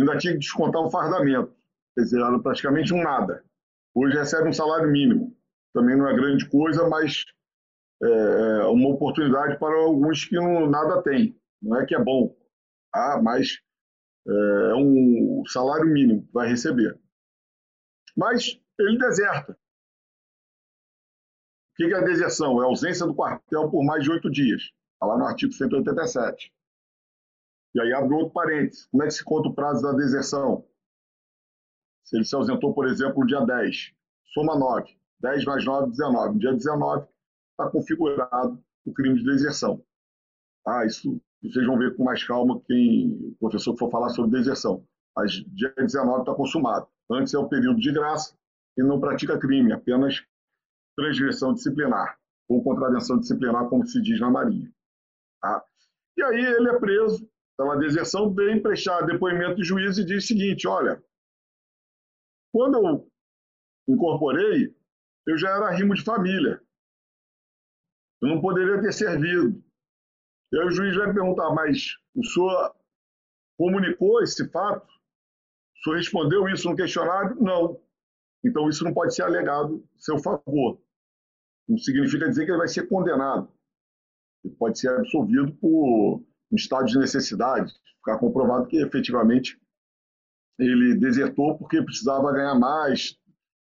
ainda 0.00 0.18
tinha 0.18 0.32
que 0.32 0.40
descontar 0.40 0.82
um 0.82 0.90
fardamento, 0.90 1.54
quer 1.94 2.02
dizer, 2.02 2.20
era 2.20 2.38
praticamente 2.38 2.92
um 2.92 3.02
nada. 3.02 3.44
Hoje 3.94 4.16
recebe 4.16 4.48
um 4.48 4.52
salário 4.52 4.90
mínimo, 4.90 5.36
também 5.74 5.96
não 5.96 6.08
é 6.08 6.14
grande 6.14 6.48
coisa, 6.48 6.88
mas 6.88 7.24
é, 8.02 8.08
é 8.60 8.66
uma 8.66 8.90
oportunidade 8.90 9.58
para 9.58 9.74
alguns 9.76 10.24
que 10.24 10.36
não, 10.36 10.68
nada 10.68 11.02
têm. 11.02 11.38
Não 11.60 11.80
é 11.80 11.86
que 11.86 11.94
é 11.94 12.02
bom, 12.02 12.36
ah, 12.94 13.20
mas 13.22 13.58
é, 14.26 14.70
é 14.70 14.74
um 14.74 15.42
salário 15.46 15.86
mínimo 15.86 16.26
que 16.26 16.32
vai 16.32 16.48
receber. 16.48 16.98
Mas 18.16 18.60
ele 18.78 18.98
deserta. 18.98 19.52
O 21.72 21.76
que 21.76 21.94
é 21.94 21.96
a 21.96 22.00
deserção? 22.00 22.60
É 22.60 22.64
a 22.64 22.68
ausência 22.68 23.06
do 23.06 23.14
quartel 23.14 23.70
por 23.70 23.84
mais 23.84 24.02
de 24.02 24.10
oito 24.10 24.30
dias. 24.30 24.62
Está 24.62 25.06
lá 25.06 25.16
no 25.16 25.24
artigo 25.24 25.52
187. 25.52 26.52
E 27.74 27.80
aí 27.80 27.92
abre 27.92 28.14
outro 28.14 28.32
parênteses. 28.32 28.86
Como 28.86 29.02
é 29.02 29.06
que 29.06 29.14
se 29.14 29.24
conta 29.24 29.48
o 29.48 29.54
prazo 29.54 29.82
da 29.82 29.92
deserção? 29.92 30.64
Se 32.04 32.16
ele 32.16 32.24
se 32.24 32.34
ausentou, 32.34 32.72
por 32.72 32.86
exemplo, 32.86 33.20
no 33.20 33.26
dia 33.26 33.40
10, 33.40 33.92
soma 34.32 34.58
9. 34.58 34.96
10 35.20 35.44
mais 35.44 35.64
9, 35.64 35.90
19. 35.90 36.34
No 36.34 36.38
dia 36.38 36.52
19, 36.52 37.06
está 37.50 37.70
configurado 37.70 38.62
o 38.86 38.92
crime 38.92 39.18
de 39.18 39.24
deserção. 39.24 39.84
Ah, 40.66 40.86
isso 40.86 41.20
vocês 41.42 41.66
vão 41.66 41.78
ver 41.78 41.96
com 41.96 42.04
mais 42.04 42.24
calma 42.24 42.60
quem 42.66 43.32
o 43.32 43.36
professor 43.38 43.76
for 43.76 43.90
falar 43.90 44.08
sobre 44.10 44.32
deserção. 44.32 44.84
Mas 45.16 45.32
dia 45.32 45.72
19 45.76 46.20
está 46.20 46.34
consumado. 46.34 46.88
Antes 47.10 47.34
é 47.34 47.38
o 47.38 47.48
período 47.48 47.80
de 47.80 47.92
graça 47.92 48.34
e 48.76 48.82
não 48.82 49.00
pratica 49.00 49.38
crime, 49.38 49.72
apenas 49.72 50.24
transgressão 50.96 51.54
disciplinar 51.54 52.18
ou 52.48 52.62
contravenção 52.62 53.18
disciplinar, 53.18 53.68
como 53.68 53.86
se 53.86 54.00
diz 54.00 54.18
na 54.20 54.30
Marinha. 54.30 54.72
Tá? 55.40 55.64
E 56.16 56.22
aí 56.22 56.44
ele 56.44 56.68
é 56.70 56.78
preso 56.78 57.27
pela 57.58 57.76
deserção, 57.76 58.32
vem 58.32 58.62
prestar 58.62 59.02
depoimento 59.02 59.56
de 59.56 59.64
juiz 59.64 59.98
e 59.98 60.04
diz 60.04 60.24
o 60.24 60.26
seguinte: 60.28 60.68
olha, 60.68 61.02
quando 62.52 62.76
eu 62.76 63.10
incorporei, 63.88 64.74
eu 65.26 65.36
já 65.36 65.50
era 65.50 65.72
rimo 65.72 65.94
de 65.94 66.04
família. 66.04 66.62
Eu 68.22 68.28
não 68.28 68.40
poderia 68.40 68.80
ter 68.80 68.92
servido. 68.92 69.62
E 70.52 70.58
aí 70.58 70.66
o 70.66 70.70
juiz 70.70 70.96
vai 70.96 71.12
perguntar, 71.12 71.52
mas 71.52 71.96
o 72.14 72.24
senhor 72.24 72.74
comunicou 73.58 74.22
esse 74.22 74.48
fato? 74.50 74.86
O 74.86 75.82
senhor 75.82 75.96
respondeu 75.96 76.48
isso 76.48 76.70
no 76.70 76.76
questionário? 76.76 77.36
Não. 77.40 77.80
Então 78.44 78.68
isso 78.68 78.84
não 78.84 78.94
pode 78.94 79.14
ser 79.14 79.22
alegado 79.22 79.84
a 79.96 80.00
seu 80.00 80.18
favor. 80.18 80.80
Não 81.68 81.76
significa 81.76 82.28
dizer 82.28 82.44
que 82.44 82.52
ele 82.52 82.58
vai 82.58 82.68
ser 82.68 82.88
condenado. 82.88 83.52
Ele 84.44 84.54
pode 84.54 84.78
ser 84.78 84.88
absolvido 84.88 85.52
por 85.56 86.24
um 86.50 86.56
estado 86.56 86.86
de 86.86 86.98
necessidade, 86.98 87.72
ficar 87.98 88.18
comprovado 88.18 88.66
que 88.66 88.76
efetivamente 88.78 89.58
ele 90.58 90.96
desertou 90.96 91.56
porque 91.56 91.82
precisava 91.82 92.32
ganhar 92.32 92.54
mais 92.54 93.16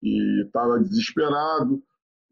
e 0.03 0.43
estava 0.45 0.79
desesperado 0.81 1.83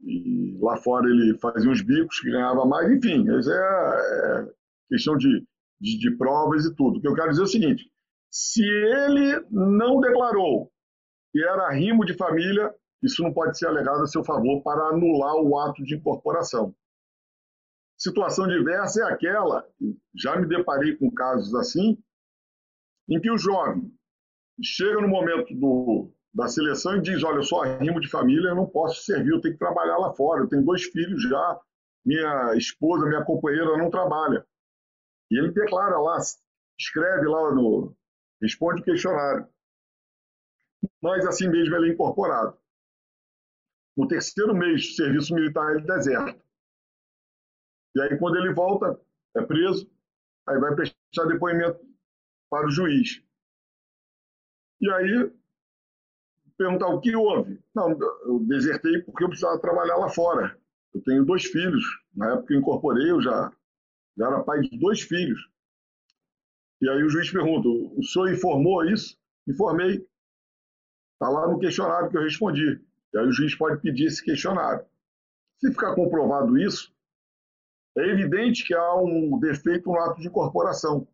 e 0.04 0.58
lá 0.60 0.76
fora 0.76 1.08
ele 1.08 1.38
fazia 1.38 1.70
uns 1.70 1.80
bicos 1.80 2.20
que 2.20 2.30
ganhava 2.30 2.66
mais, 2.66 2.90
enfim, 2.90 3.24
isso 3.38 3.50
é, 3.50 3.56
é 3.56 4.52
questão 4.88 5.16
de, 5.16 5.44
de, 5.80 5.98
de, 5.98 6.16
provas 6.16 6.64
e 6.64 6.74
tudo. 6.74 6.98
O 6.98 7.00
que 7.00 7.08
eu 7.08 7.14
quero 7.14 7.30
dizer 7.30 7.42
é 7.42 7.44
o 7.44 7.48
seguinte: 7.48 7.90
se 8.30 8.62
ele 8.64 9.40
não 9.50 10.00
declarou 10.00 10.70
que 11.30 11.42
era 11.42 11.72
rimo 11.72 12.04
de 12.04 12.14
família, 12.14 12.74
isso 13.02 13.22
não 13.22 13.32
pode 13.32 13.56
ser 13.56 13.66
alegado 13.66 14.02
a 14.02 14.06
seu 14.06 14.24
favor 14.24 14.62
para 14.62 14.88
anular 14.88 15.36
o 15.36 15.58
ato 15.58 15.82
de 15.84 15.94
incorporação. 15.94 16.74
Situação 18.02 18.48
diversa 18.48 19.00
é 19.00 19.12
aquela, 19.12 19.64
já 20.12 20.36
me 20.36 20.44
deparei 20.44 20.96
com 20.96 21.08
casos 21.08 21.54
assim, 21.54 21.96
em 23.08 23.20
que 23.20 23.30
o 23.30 23.38
jovem 23.38 23.96
chega 24.60 25.00
no 25.00 25.06
momento 25.06 25.54
do, 25.54 26.12
da 26.34 26.48
seleção 26.48 26.96
e 26.96 27.00
diz: 27.00 27.22
Olha, 27.22 27.36
eu 27.36 27.44
sou 27.44 27.62
arrimo 27.62 28.00
de 28.00 28.10
família, 28.10 28.48
eu 28.48 28.56
não 28.56 28.66
posso 28.66 29.04
servir, 29.04 29.30
eu 29.30 29.40
tenho 29.40 29.54
que 29.54 29.60
trabalhar 29.60 29.98
lá 29.98 30.12
fora. 30.14 30.40
Eu 30.40 30.48
tenho 30.48 30.64
dois 30.64 30.82
filhos 30.82 31.22
já, 31.22 31.60
minha 32.04 32.56
esposa, 32.56 33.06
minha 33.06 33.24
companheira 33.24 33.78
não 33.78 33.88
trabalha. 33.88 34.44
E 35.30 35.38
ele 35.38 35.52
declara 35.52 35.96
lá, 36.00 36.18
escreve 36.76 37.28
lá 37.28 37.54
no. 37.54 37.96
responde 38.42 38.80
o 38.80 38.84
questionário. 38.84 39.46
Mas 41.00 41.24
assim 41.24 41.48
mesmo 41.48 41.76
ele 41.76 41.90
é 41.90 41.92
incorporado. 41.94 42.58
No 43.96 44.08
terceiro 44.08 44.56
mês 44.56 44.82
de 44.82 44.96
serviço 44.96 45.32
militar, 45.32 45.76
ele 45.76 45.86
deserta. 45.86 46.42
E 47.94 48.00
aí, 48.00 48.18
quando 48.18 48.36
ele 48.36 48.52
volta, 48.52 48.98
é 49.36 49.42
preso, 49.42 49.90
aí 50.48 50.58
vai 50.58 50.74
prestar 50.74 51.26
depoimento 51.26 51.80
para 52.50 52.66
o 52.66 52.70
juiz. 52.70 53.22
E 54.80 54.90
aí, 54.90 55.32
perguntar 56.56 56.88
o 56.88 57.00
que 57.00 57.14
houve. 57.14 57.62
Não, 57.74 57.90
eu 58.26 58.40
desertei 58.46 59.02
porque 59.02 59.24
eu 59.24 59.28
precisava 59.28 59.60
trabalhar 59.60 59.96
lá 59.96 60.08
fora. 60.08 60.58
Eu 60.94 61.02
tenho 61.02 61.24
dois 61.24 61.44
filhos. 61.44 61.82
Na 62.14 62.32
época 62.32 62.48
que 62.48 62.54
eu 62.54 62.60
incorporei, 62.60 63.10
eu 63.10 63.20
já, 63.20 63.52
já 64.16 64.26
era 64.26 64.44
pai 64.44 64.60
de 64.60 64.78
dois 64.78 65.00
filhos. 65.00 65.40
E 66.80 66.88
aí 66.88 67.02
o 67.02 67.08
juiz 67.08 67.30
pergunta: 67.30 67.68
o 67.68 68.02
senhor 68.02 68.30
informou 68.30 68.84
isso? 68.84 69.16
Informei. 69.46 70.06
Está 71.14 71.28
lá 71.28 71.48
no 71.48 71.58
questionário 71.58 72.10
que 72.10 72.16
eu 72.16 72.22
respondi. 72.22 72.80
E 73.14 73.18
aí 73.18 73.26
o 73.26 73.32
juiz 73.32 73.54
pode 73.54 73.80
pedir 73.80 74.06
esse 74.06 74.22
questionário. 74.24 74.84
Se 75.58 75.70
ficar 75.70 75.94
comprovado 75.94 76.58
isso, 76.58 76.92
é 77.96 78.02
evidente 78.02 78.64
que 78.64 78.74
há 78.74 78.94
um 78.96 79.38
defeito 79.38 79.90
no 79.90 79.98
ato 80.00 80.20
de 80.20 80.28
incorporação. 80.28 81.06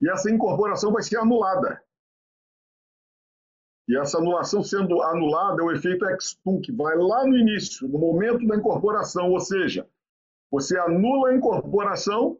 E 0.00 0.10
essa 0.10 0.30
incorporação 0.30 0.92
vai 0.92 1.02
ser 1.02 1.18
anulada. 1.18 1.82
E 3.88 3.98
essa 3.98 4.18
anulação 4.18 4.62
sendo 4.62 5.02
anulada 5.02 5.62
é 5.62 5.64
o 5.64 5.72
efeito 5.72 6.06
ex-tum, 6.06 6.60
que 6.60 6.70
vai 6.70 6.96
lá 6.96 7.26
no 7.26 7.36
início, 7.36 7.88
no 7.88 7.98
momento 7.98 8.46
da 8.46 8.56
incorporação, 8.56 9.32
ou 9.32 9.40
seja, 9.40 9.88
você 10.50 10.78
anula 10.78 11.30
a 11.30 11.34
incorporação, 11.34 12.38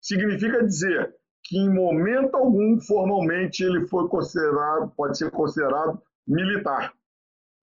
significa 0.00 0.62
dizer 0.62 1.16
que 1.44 1.58
em 1.58 1.72
momento 1.72 2.36
algum, 2.36 2.78
formalmente, 2.80 3.64
ele 3.64 3.86
foi 3.88 4.06
considerado, 4.08 4.90
pode 4.94 5.16
ser 5.16 5.30
considerado 5.30 6.00
militar. 6.26 6.94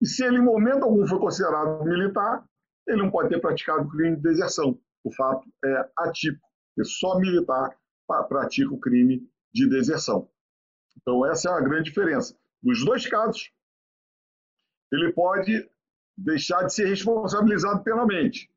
E 0.01 0.07
se 0.07 0.23
ele 0.23 0.37
em 0.37 0.43
momento 0.43 0.83
algum 0.83 1.05
foi 1.07 1.19
considerado 1.19 1.83
militar, 1.83 2.43
ele 2.87 2.97
não 2.97 3.11
pode 3.11 3.29
ter 3.29 3.39
praticado 3.39 3.87
crime 3.89 4.15
de 4.15 4.23
deserção. 4.23 4.77
O 5.03 5.13
fato 5.13 5.47
é 5.63 5.89
atípico, 5.97 6.47
porque 6.75 6.89
só 6.89 7.19
militar 7.19 7.77
pratica 8.27 8.73
o 8.73 8.79
crime 8.79 9.27
de 9.53 9.69
deserção. 9.69 10.29
Então, 10.97 11.25
essa 11.25 11.49
é 11.49 11.53
a 11.53 11.61
grande 11.61 11.89
diferença. 11.89 12.37
Nos 12.61 12.83
dois 12.83 13.07
casos, 13.07 13.51
ele 14.91 15.13
pode 15.13 15.69
deixar 16.17 16.63
de 16.63 16.73
ser 16.73 16.87
responsabilizado 16.87 17.83
penalmente, 17.83 18.51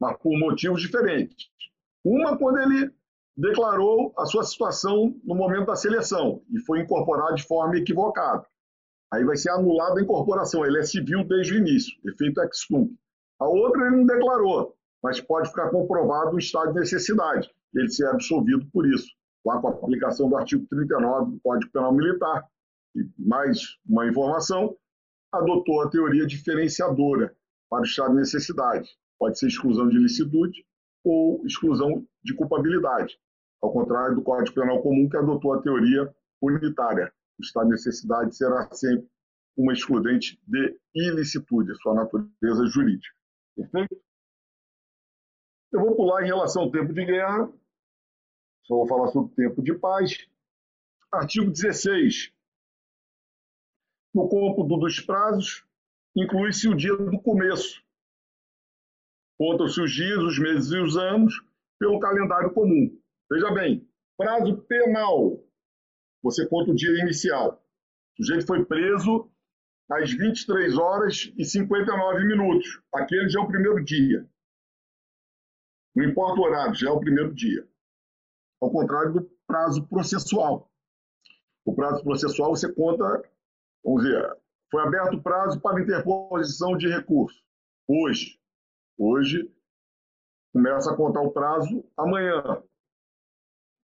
mas 0.00 0.16
por 0.18 0.38
motivos 0.38 0.80
diferentes. 0.80 1.48
Uma, 2.04 2.38
quando 2.38 2.58
ele 2.58 2.94
declarou 3.36 4.14
a 4.16 4.26
sua 4.26 4.44
situação 4.44 5.18
no 5.24 5.34
momento 5.34 5.66
da 5.66 5.76
seleção 5.76 6.44
e 6.50 6.60
foi 6.60 6.80
incorporado 6.80 7.34
de 7.34 7.42
forma 7.42 7.76
equivocada. 7.76 8.46
Aí 9.12 9.24
vai 9.24 9.36
ser 9.36 9.50
anulada 9.50 9.98
a 9.98 10.02
incorporação, 10.02 10.64
ele 10.64 10.78
é 10.78 10.82
civil 10.82 11.24
desde 11.24 11.54
o 11.54 11.58
início, 11.58 11.98
efeito 12.04 12.40
ex. 12.40 12.66
A 13.40 13.48
outra 13.48 13.86
ele 13.86 13.96
não 13.96 14.06
declarou, 14.06 14.76
mas 15.04 15.20
pode 15.20 15.50
ficar 15.50 15.68
comprovado 15.68 16.34
o 16.34 16.38
estado 16.38 16.72
de 16.72 16.80
necessidade, 16.80 17.50
ele 17.74 17.90
ser 17.90 18.06
absolvido 18.06 18.66
por 18.72 18.86
isso, 18.86 19.06
lá 19.44 19.60
com 19.60 19.68
a 19.68 19.70
aplicação 19.72 20.30
do 20.30 20.36
artigo 20.36 20.66
39 20.66 21.32
do 21.32 21.40
Código 21.40 21.70
Penal 21.70 21.92
Militar. 21.92 22.48
E 22.96 23.06
mais 23.18 23.58
uma 23.86 24.08
informação, 24.08 24.74
adotou 25.30 25.82
a 25.82 25.90
teoria 25.90 26.26
diferenciadora 26.26 27.36
para 27.68 27.82
o 27.82 27.84
estado 27.84 28.12
de 28.12 28.20
necessidade. 28.20 28.88
Pode 29.18 29.38
ser 29.38 29.48
exclusão 29.48 29.90
de 29.90 29.96
ilicitude 29.96 30.64
ou 31.04 31.44
exclusão 31.44 32.06
de 32.24 32.34
culpabilidade, 32.34 33.18
ao 33.60 33.70
contrário 33.74 34.14
do 34.14 34.22
Código 34.22 34.54
Penal 34.54 34.80
Comum, 34.80 35.06
que 35.06 35.18
adotou 35.18 35.52
a 35.52 35.60
teoria 35.60 36.10
unitária. 36.40 37.12
O 37.38 37.42
estado 37.42 37.66
de 37.66 37.72
necessidade 37.72 38.34
será 38.34 38.70
sempre 38.72 39.06
uma 39.54 39.74
excludente 39.74 40.40
de 40.46 40.80
ilicitude, 40.94 41.74
sua 41.82 41.94
natureza 41.94 42.66
jurídica. 42.68 43.14
Perfeito? 43.54 44.03
Eu 45.74 45.80
vou 45.80 45.96
pular 45.96 46.22
em 46.22 46.26
relação 46.26 46.62
ao 46.62 46.70
tempo 46.70 46.92
de 46.92 47.04
guerra, 47.04 47.52
só 48.62 48.76
vou 48.76 48.86
falar 48.86 49.08
sobre 49.08 49.32
o 49.32 49.34
tempo 49.34 49.60
de 49.60 49.74
paz. 49.74 50.24
Artigo 51.10 51.50
16. 51.50 52.32
No 54.14 54.28
cômputo 54.28 54.78
dos 54.78 55.00
prazos, 55.00 55.64
inclui-se 56.14 56.68
o 56.68 56.76
dia 56.76 56.96
do 56.96 57.20
começo. 57.20 57.82
Contam-se 59.36 59.80
os 59.80 59.90
dias, 59.92 60.18
os 60.18 60.38
meses 60.38 60.70
e 60.70 60.78
os 60.78 60.96
anos 60.96 61.44
pelo 61.76 61.98
calendário 61.98 62.54
comum. 62.54 62.96
Veja 63.28 63.50
bem, 63.50 63.84
prazo 64.16 64.56
penal. 64.68 65.44
Você 66.22 66.46
conta 66.46 66.70
o 66.70 66.76
dia 66.76 67.02
inicial. 67.02 67.60
O 68.12 68.22
sujeito 68.22 68.46
foi 68.46 68.64
preso 68.64 69.28
às 69.90 70.08
23 70.12 70.78
horas 70.78 71.32
e 71.36 71.44
59 71.44 72.24
minutos. 72.26 72.80
Aquele 72.94 73.28
já 73.28 73.40
é 73.40 73.42
o 73.42 73.48
primeiro 73.48 73.84
dia. 73.84 74.24
Não 75.94 76.04
importa 76.04 76.40
o 76.40 76.44
horário, 76.44 76.74
já 76.74 76.88
é 76.88 76.92
o 76.92 77.00
primeiro 77.00 77.34
dia. 77.34 77.68
Ao 78.60 78.70
contrário 78.70 79.12
do 79.12 79.30
prazo 79.46 79.86
processual. 79.86 80.70
O 81.64 81.74
prazo 81.74 82.02
processual 82.02 82.54
você 82.54 82.72
conta, 82.72 83.22
vamos 83.84 84.02
dizer, 84.02 84.36
foi 84.70 84.82
aberto 84.82 85.14
o 85.14 85.22
prazo 85.22 85.60
para 85.60 85.80
interposição 85.80 86.76
de 86.76 86.88
recurso. 86.88 87.42
Hoje. 87.88 88.40
Hoje 88.98 89.50
começa 90.52 90.92
a 90.92 90.96
contar 90.96 91.20
o 91.20 91.32
prazo 91.32 91.84
amanhã. 91.96 92.62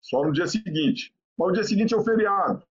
Só 0.02 0.24
no 0.24 0.32
dia 0.32 0.48
seguinte. 0.48 1.16
Mas 1.38 1.50
o 1.50 1.52
dia 1.54 1.64
seguinte 1.64 1.94
é 1.94 1.98
o 1.98 2.04
feriado. 2.04 2.66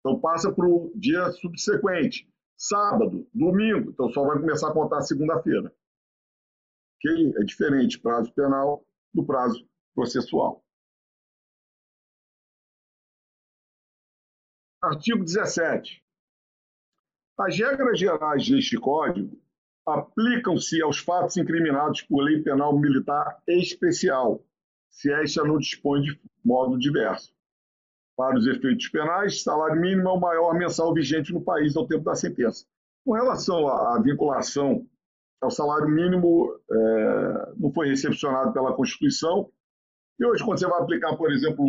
Então 0.00 0.20
passa 0.20 0.52
para 0.52 0.66
o 0.66 0.92
dia 0.94 1.30
subsequente 1.32 2.30
sábado, 2.60 3.26
domingo, 3.32 3.90
então 3.90 4.10
só 4.10 4.22
vai 4.26 4.38
começar 4.38 4.68
a 4.68 4.74
contar 4.74 5.00
segunda-feira. 5.00 5.72
Ok? 7.02 7.34
É 7.36 7.44
diferente 7.44 7.98
prazo 7.98 8.32
penal 8.34 8.84
do 9.12 9.24
prazo 9.24 9.66
processual. 9.94 10.62
Artigo 14.82 15.24
17. 15.24 16.02
As 17.38 17.58
regras 17.58 17.98
gerais 17.98 18.48
deste 18.48 18.78
Código 18.78 19.40
aplicam-se 19.86 20.80
aos 20.82 20.98
fatos 20.98 21.36
incriminados 21.36 22.02
por 22.02 22.22
lei 22.22 22.42
penal 22.42 22.78
militar 22.78 23.42
especial, 23.46 24.44
se 24.90 25.12
esta 25.12 25.42
não 25.42 25.58
dispõe 25.58 26.02
de 26.02 26.20
modo 26.44 26.78
diverso. 26.78 27.34
Para 28.16 28.38
os 28.38 28.46
efeitos 28.46 28.88
penais, 28.88 29.42
salário 29.42 29.80
mínimo 29.80 30.08
é 30.08 30.12
o 30.12 30.20
maior 30.20 30.54
mensal 30.54 30.92
vigente 30.92 31.32
no 31.32 31.42
país 31.42 31.76
ao 31.76 31.86
tempo 31.86 32.04
da 32.04 32.14
sentença. 32.14 32.66
Com 33.04 33.12
relação 33.12 33.66
à 33.68 33.98
vinculação 34.00 34.86
ao 35.40 35.50
salário 35.50 35.88
mínimo, 35.88 36.54
é, 36.70 37.52
não 37.56 37.72
foi 37.72 37.88
recepcionado 37.88 38.52
pela 38.52 38.74
Constituição. 38.74 39.50
E 40.18 40.24
hoje, 40.24 40.44
quando 40.44 40.58
você 40.58 40.66
vai 40.66 40.80
aplicar, 40.80 41.16
por 41.16 41.32
exemplo, 41.32 41.64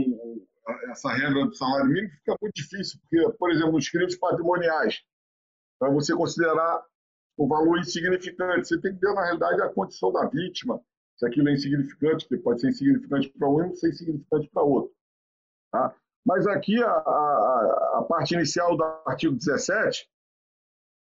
essa 0.89 1.11
regra 1.13 1.45
do 1.45 1.55
salário 1.55 1.87
mínimo, 1.87 2.11
fica 2.11 2.35
muito 2.41 2.53
difícil, 2.53 2.99
porque, 3.01 3.37
por 3.37 3.51
exemplo, 3.51 3.71
nos 3.73 3.89
crimes 3.89 4.17
patrimoniais, 4.17 5.01
para 5.79 5.89
você 5.89 6.13
considerar 6.13 6.83
o 7.37 7.47
valor 7.47 7.79
insignificante, 7.79 8.67
você 8.67 8.79
tem 8.79 8.93
que 8.93 8.99
ver, 8.99 9.13
na 9.13 9.23
realidade, 9.23 9.61
a 9.61 9.69
condição 9.69 10.11
da 10.11 10.27
vítima, 10.27 10.81
se 11.17 11.25
aquilo 11.25 11.49
é 11.49 11.53
insignificante, 11.53 12.27
que 12.27 12.37
pode 12.37 12.61
ser 12.61 12.69
insignificante 12.69 13.29
para 13.29 13.49
um 13.49 13.63
e 13.63 13.67
não 13.67 13.75
ser 13.75 13.89
insignificante 13.89 14.49
para 14.53 14.63
outro. 14.63 14.91
Tá? 15.71 15.95
Mas 16.25 16.45
aqui 16.45 16.81
a, 16.83 16.89
a, 16.89 17.99
a 17.99 18.05
parte 18.07 18.33
inicial 18.35 18.75
do 18.75 18.83
artigo 19.05 19.35
17, 19.35 20.07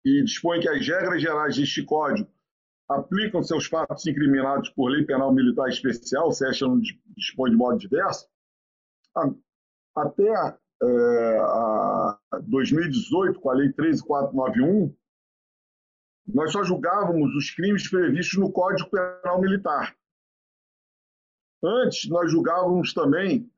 que 0.04 0.22
dispõe 0.22 0.60
que 0.60 0.68
as 0.68 0.86
regras 0.86 1.22
gerais 1.22 1.56
deste 1.56 1.82
Código 1.84 2.28
aplicam-se 2.96 3.54
fatos 3.68 4.06
incriminados 4.06 4.70
por 4.70 4.88
lei 4.88 5.04
penal 5.04 5.32
militar 5.32 5.68
especial, 5.68 6.32
se 6.32 6.48
esta 6.48 6.66
não 6.66 6.80
dispõe 7.16 7.50
de 7.50 7.56
modo 7.56 7.78
diverso, 7.78 8.28
até 9.94 10.58
é, 10.82 11.38
a 11.38 12.18
2018, 12.42 13.38
com 13.40 13.50
a 13.50 13.54
Lei 13.54 13.72
13491, 13.72 14.94
nós 16.26 16.52
só 16.52 16.62
julgávamos 16.64 17.34
os 17.34 17.50
crimes 17.50 17.88
previstos 17.88 18.38
no 18.38 18.50
Código 18.50 18.90
Penal 18.90 19.40
Militar. 19.40 19.96
Antes, 21.62 22.08
nós 22.08 22.30
julgávamos 22.30 22.92
também 22.92 23.50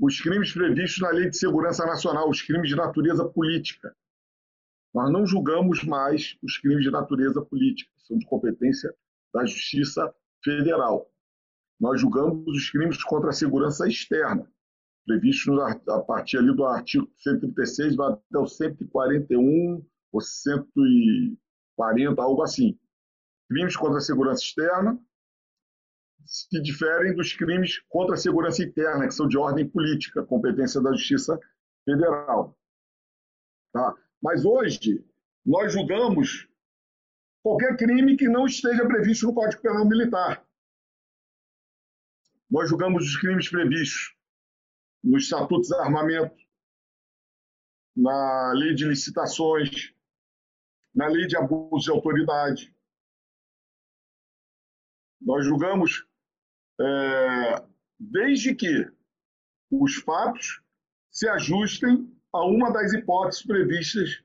os 0.00 0.20
crimes 0.20 0.52
previstos 0.52 1.00
na 1.00 1.10
Lei 1.10 1.28
de 1.28 1.36
Segurança 1.36 1.84
Nacional, 1.84 2.28
os 2.28 2.42
crimes 2.42 2.68
de 2.68 2.76
natureza 2.76 3.28
política. 3.28 3.94
Nós 4.92 5.12
não 5.12 5.26
julgamos 5.26 5.84
mais 5.84 6.36
os 6.42 6.58
crimes 6.58 6.84
de 6.84 6.90
natureza 6.90 7.40
política, 7.42 7.90
são 7.98 8.18
de 8.18 8.26
competência 8.26 8.92
da 9.32 9.46
Justiça 9.46 10.12
Federal. 10.42 11.08
Nós 11.78 12.00
julgamos 12.00 12.44
os 12.46 12.70
crimes 12.70 13.02
contra 13.04 13.30
a 13.30 13.32
segurança 13.32 13.86
externa, 13.86 14.50
previstos 15.06 15.58
a 15.88 16.00
partir 16.00 16.38
ali 16.38 16.54
do 16.54 16.64
artigo 16.64 17.10
136 17.16 17.96
vai 17.96 18.12
até 18.12 18.38
o 18.38 18.46
141 18.46 19.84
ou 20.12 20.20
140, 20.20 22.22
algo 22.22 22.42
assim. 22.42 22.78
Crimes 23.48 23.76
contra 23.76 23.98
a 23.98 24.02
segurança 24.02 24.42
externa, 24.42 25.00
se 26.26 26.60
diferem 26.60 27.14
dos 27.14 27.32
crimes 27.32 27.80
contra 27.88 28.14
a 28.14 28.18
segurança 28.18 28.62
interna, 28.62 29.06
que 29.06 29.14
são 29.14 29.26
de 29.26 29.38
ordem 29.38 29.68
política, 29.68 30.24
competência 30.24 30.80
da 30.80 30.92
Justiça 30.92 31.38
Federal. 31.84 32.56
Tá? 33.72 33.94
Mas 34.22 34.44
hoje, 34.44 35.04
nós 35.44 35.72
julgamos 35.72 36.48
qualquer 37.42 37.76
crime 37.76 38.16
que 38.16 38.28
não 38.28 38.46
esteja 38.46 38.86
previsto 38.86 39.26
no 39.26 39.34
Código 39.34 39.62
Penal 39.62 39.88
Militar. 39.88 40.46
Nós 42.50 42.68
julgamos 42.68 43.04
os 43.04 43.16
crimes 43.16 43.48
previstos 43.48 44.14
nos 45.02 45.24
estatutos 45.24 45.68
de 45.68 45.74
armamento, 45.76 46.36
na 47.96 48.52
lei 48.52 48.74
de 48.74 48.84
licitações, 48.84 49.94
na 50.94 51.06
lei 51.06 51.26
de 51.26 51.36
abuso 51.36 51.84
de 51.84 51.90
autoridade. 51.90 52.74
Nós 55.20 55.46
julgamos 55.46 56.06
é, 56.80 57.66
desde 57.98 58.54
que 58.54 58.90
os 59.70 59.96
fatos 59.96 60.62
se 61.10 61.28
ajustem 61.28 62.19
a 62.32 62.44
uma 62.44 62.72
das 62.72 62.92
hipóteses 62.92 63.44
previstas 63.44 64.22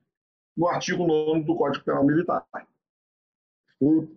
no 0.56 0.68
artigo 0.68 1.06
9 1.06 1.44
do 1.44 1.56
Código 1.56 1.84
Penal 1.84 2.06
Militar. 2.06 2.46
O 3.80 4.08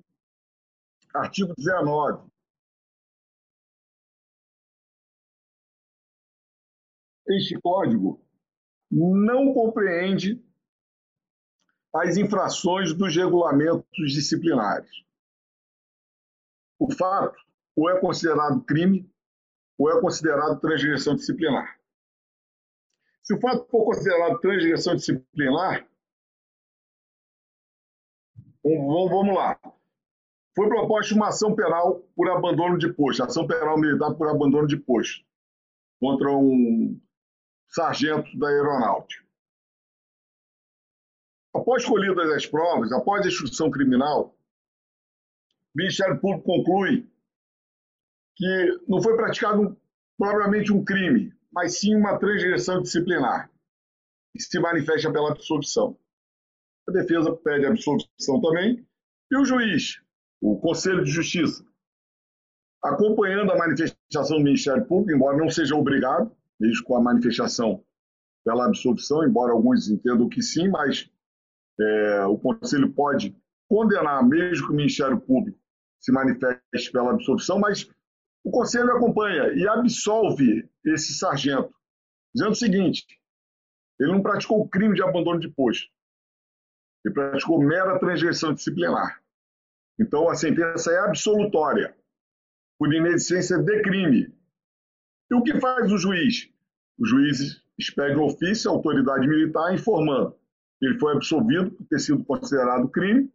artigo 1.14 1.54
19. 1.56 2.28
Este 7.28 7.60
código 7.60 8.20
não 8.90 9.52
compreende 9.52 10.42
as 11.94 12.16
infrações 12.16 12.94
dos 12.94 13.14
regulamentos 13.14 14.12
disciplinares. 14.12 15.04
O 16.78 16.90
fato 16.94 17.36
ou 17.76 17.90
é 17.90 18.00
considerado 18.00 18.62
crime 18.62 19.10
ou 19.76 19.90
é 19.90 20.00
considerado 20.00 20.60
transgressão 20.60 21.14
disciplinar. 21.16 21.77
Se 23.28 23.34
o 23.34 23.40
fato 23.40 23.66
for 23.66 23.84
considerado 23.84 24.40
transgressão 24.40 24.96
disciplinar, 24.96 25.86
vamos 28.64 29.34
lá. 29.34 29.60
Foi 30.56 30.66
proposta 30.66 31.14
uma 31.14 31.28
ação 31.28 31.54
penal 31.54 32.00
por 32.16 32.30
abandono 32.30 32.78
de 32.78 32.90
posto, 32.90 33.22
ação 33.22 33.46
penal 33.46 33.78
militar 33.78 34.14
por 34.14 34.30
abandono 34.30 34.66
de 34.66 34.78
posto, 34.78 35.22
contra 36.00 36.30
um 36.30 36.98
sargento 37.68 38.34
da 38.38 38.48
aeronáutica. 38.48 39.22
Após 41.54 41.84
colhidas 41.84 42.30
as 42.30 42.46
provas, 42.46 42.90
após 42.92 43.26
a 43.26 43.28
instrução 43.28 43.70
criminal, 43.70 44.34
o 45.74 45.76
Ministério 45.76 46.18
Público 46.18 46.46
conclui 46.46 47.06
que 48.36 48.80
não 48.88 49.02
foi 49.02 49.14
praticado 49.16 49.78
propriamente 50.16 50.72
um 50.72 50.82
crime, 50.82 51.37
mas 51.52 51.78
sim 51.78 51.94
uma 51.94 52.18
transgressão 52.18 52.82
disciplinar, 52.82 53.50
que 54.32 54.42
se 54.42 54.58
manifesta 54.58 55.12
pela 55.12 55.30
absolvição. 55.30 55.96
A 56.88 56.92
defesa 56.92 57.34
pede 57.36 57.66
absolvição 57.66 58.40
também, 58.40 58.86
e 59.30 59.36
o 59.36 59.44
juiz, 59.44 60.00
o 60.40 60.58
Conselho 60.58 61.04
de 61.04 61.10
Justiça, 61.10 61.64
acompanhando 62.82 63.52
a 63.52 63.58
manifestação 63.58 64.38
do 64.38 64.44
Ministério 64.44 64.84
Público, 64.86 65.16
embora 65.16 65.36
não 65.36 65.50
seja 65.50 65.74
obrigado, 65.74 66.34
mesmo 66.58 66.84
com 66.84 66.96
a 66.96 67.00
manifestação 67.00 67.84
pela 68.44 68.66
absolvição, 68.66 69.24
embora 69.24 69.52
alguns 69.52 69.88
entendam 69.88 70.28
que 70.28 70.42
sim, 70.42 70.68
mas 70.68 71.10
é, 71.80 72.24
o 72.24 72.38
Conselho 72.38 72.92
pode 72.92 73.36
condenar, 73.68 74.26
mesmo 74.26 74.66
que 74.66 74.72
o 74.72 74.76
Ministério 74.76 75.20
Público 75.20 75.58
se 76.00 76.12
manifeste 76.12 76.90
pela 76.92 77.10
absolvição, 77.10 77.58
mas 77.58 77.90
o 78.48 78.50
Conselho 78.50 78.96
acompanha 78.96 79.52
e 79.52 79.68
absolve 79.68 80.66
esse 80.86 81.12
sargento, 81.12 81.72
dizendo 82.34 82.52
o 82.52 82.56
seguinte: 82.56 83.04
ele 84.00 84.12
não 84.12 84.22
praticou 84.22 84.62
o 84.62 84.68
crime 84.68 84.94
de 84.94 85.02
abandono 85.02 85.38
de 85.38 85.50
posto, 85.50 85.86
ele 87.04 87.12
praticou 87.12 87.62
mera 87.62 87.98
transgressão 87.98 88.54
disciplinar. 88.54 89.22
Então 90.00 90.30
a 90.30 90.34
sentença 90.34 90.90
é 90.90 90.98
absolutória, 90.98 91.94
por 92.78 92.92
inexistência 92.92 93.58
de 93.58 93.82
crime. 93.82 94.34
E 95.30 95.34
o 95.34 95.42
que 95.42 95.60
faz 95.60 95.92
o 95.92 95.98
juiz? 95.98 96.50
O 96.98 97.04
juiz 97.04 97.62
expede 97.78 98.16
um 98.16 98.24
ofício 98.24 98.70
à 98.70 98.74
autoridade 98.74 99.28
militar 99.28 99.74
informando 99.74 100.34
que 100.78 100.86
ele 100.86 100.98
foi 100.98 101.12
absolvido 101.12 101.72
por 101.72 101.86
ter 101.86 101.98
sido 101.98 102.24
considerado 102.24 102.88
crime, 102.88 103.30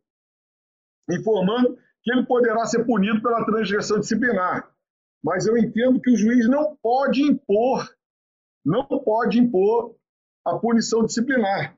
informando 1.11 1.77
que 2.01 2.11
ele 2.11 2.25
poderá 2.25 2.65
ser 2.65 2.83
punido 2.83 3.21
pela 3.21 3.45
transgressão 3.45 3.99
disciplinar. 3.99 4.72
Mas 5.23 5.47
eu 5.47 5.57
entendo 5.57 6.01
que 6.01 6.11
o 6.11 6.17
juiz 6.17 6.47
não 6.49 6.75
pode 6.75 7.21
impor, 7.21 7.89
não 8.65 8.85
pode 8.85 9.39
impor 9.39 9.95
a 10.45 10.57
punição 10.57 11.05
disciplinar. 11.05 11.77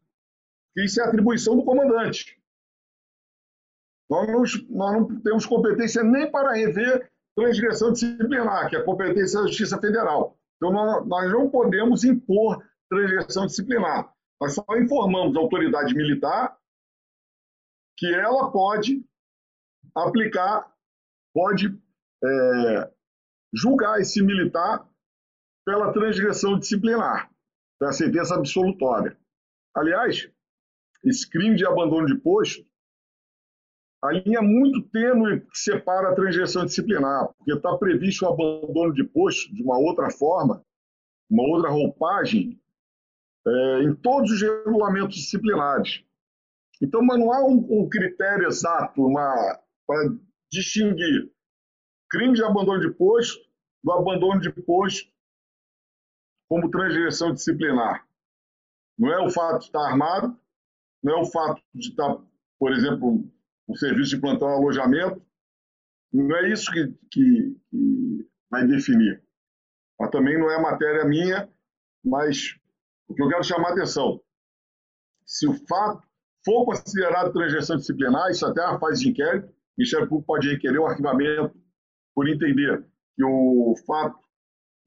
Isso 0.75 0.99
é 0.99 1.05
atribuição 1.05 1.55
do 1.55 1.63
comandante. 1.63 2.41
Nós 4.09 4.27
não, 4.27 4.43
nós 4.69 4.93
não 4.93 5.21
temos 5.21 5.45
competência 5.45 6.03
nem 6.03 6.29
para 6.29 6.53
rever 6.53 7.11
transgressão 7.35 7.91
disciplinar, 7.91 8.69
que 8.69 8.75
é 8.75 8.79
a 8.79 8.83
competência 8.83 9.41
da 9.41 9.47
Justiça 9.47 9.79
Federal. 9.79 10.37
Então, 10.57 10.71
nós, 10.71 11.05
nós 11.05 11.31
não 11.31 11.49
podemos 11.49 12.03
impor 12.03 12.63
transgressão 12.89 13.45
disciplinar. 13.45 14.11
Nós 14.39 14.53
só 14.53 14.65
informamos 14.77 15.35
a 15.35 15.39
autoridade 15.39 15.93
militar 15.93 16.57
que 17.97 18.13
ela 18.13 18.51
pode 18.51 19.05
aplicar, 19.95 20.71
pode 21.33 21.67
é, 22.23 22.91
julgar 23.53 23.99
esse 23.99 24.21
militar 24.21 24.87
pela 25.65 25.91
transgressão 25.91 26.59
disciplinar, 26.59 27.31
da 27.79 27.91
sentença 27.91 28.35
absolutória. 28.35 29.17
Aliás, 29.75 30.29
esse 31.03 31.29
crime 31.29 31.55
de 31.55 31.65
abandono 31.65 32.05
de 32.05 32.15
posto, 32.15 32.65
a 34.03 34.11
linha 34.11 34.41
muito 34.41 34.83
tênue 34.89 35.41
que 35.41 35.57
separa 35.57 36.09
a 36.09 36.15
transgressão 36.15 36.65
disciplinar, 36.65 37.33
porque 37.33 37.53
está 37.53 37.75
previsto 37.77 38.25
o 38.25 38.29
abandono 38.29 38.93
de 38.93 39.03
posto 39.03 39.53
de 39.53 39.63
uma 39.63 39.77
outra 39.77 40.09
forma, 40.11 40.63
uma 41.29 41.43
outra 41.43 41.69
roupagem, 41.69 42.61
é, 43.47 43.83
em 43.83 43.95
todos 43.95 44.31
os 44.31 44.41
regulamentos 44.41 45.15
disciplinares. 45.15 46.03
Então, 46.81 47.01
mas 47.01 47.19
não 47.19 47.31
há 47.31 47.43
um, 47.45 47.65
um 47.69 47.89
critério 47.89 48.47
exato 48.47 49.01
para 49.87 50.15
distinguir 50.51 51.31
crime 52.15 52.33
de 52.33 52.43
abandono 52.43 52.79
de 52.79 52.91
posto 52.91 53.45
do 53.83 53.91
abandono 53.91 54.39
de 54.39 54.51
posto 54.51 55.11
como 56.47 56.71
transgressão 56.71 57.33
disciplinar. 57.33 58.07
Não 58.97 59.11
é 59.11 59.19
o 59.19 59.29
fato 59.29 59.59
de 59.59 59.65
estar 59.65 59.81
armado, 59.81 60.39
não 61.03 61.17
é 61.17 61.21
o 61.21 61.25
fato 61.25 61.61
de 61.73 61.89
estar, 61.89 62.17
por 62.57 62.71
exemplo, 62.71 63.29
um 63.67 63.75
serviço 63.75 64.11
de 64.11 64.21
plantão 64.21 64.47
alojamento, 64.47 65.21
não 66.13 66.35
é 66.37 66.49
isso 66.49 66.71
que, 66.71 66.87
que, 67.11 67.57
que 67.69 68.29
vai 68.49 68.65
definir. 68.65 69.21
Mas 69.99 70.09
também 70.09 70.39
não 70.39 70.49
é 70.49 70.61
matéria 70.61 71.03
minha, 71.03 71.49
mas 72.03 72.55
o 73.09 73.13
que 73.13 73.21
eu 73.21 73.27
quero 73.27 73.43
chamar 73.43 73.69
a 73.69 73.73
atenção, 73.73 74.21
se 75.25 75.47
o 75.47 75.53
fato 75.67 76.07
for 76.45 76.65
considerado 76.65 77.33
transgressão 77.33 77.75
disciplinar, 77.75 78.31
isso 78.31 78.45
até 78.45 78.61
é 78.61 78.65
a 78.65 78.79
fase 78.79 79.03
de 79.03 79.09
inquérito, 79.09 79.47
o 79.47 79.53
Ministério 79.77 80.07
Público 80.07 80.27
pode 80.27 80.49
requerer 80.49 80.79
o 80.79 80.85
arquivamento 80.85 81.64
por 82.15 82.29
entender 82.29 82.83
que 83.15 83.23
o 83.23 83.75
fato 83.85 84.17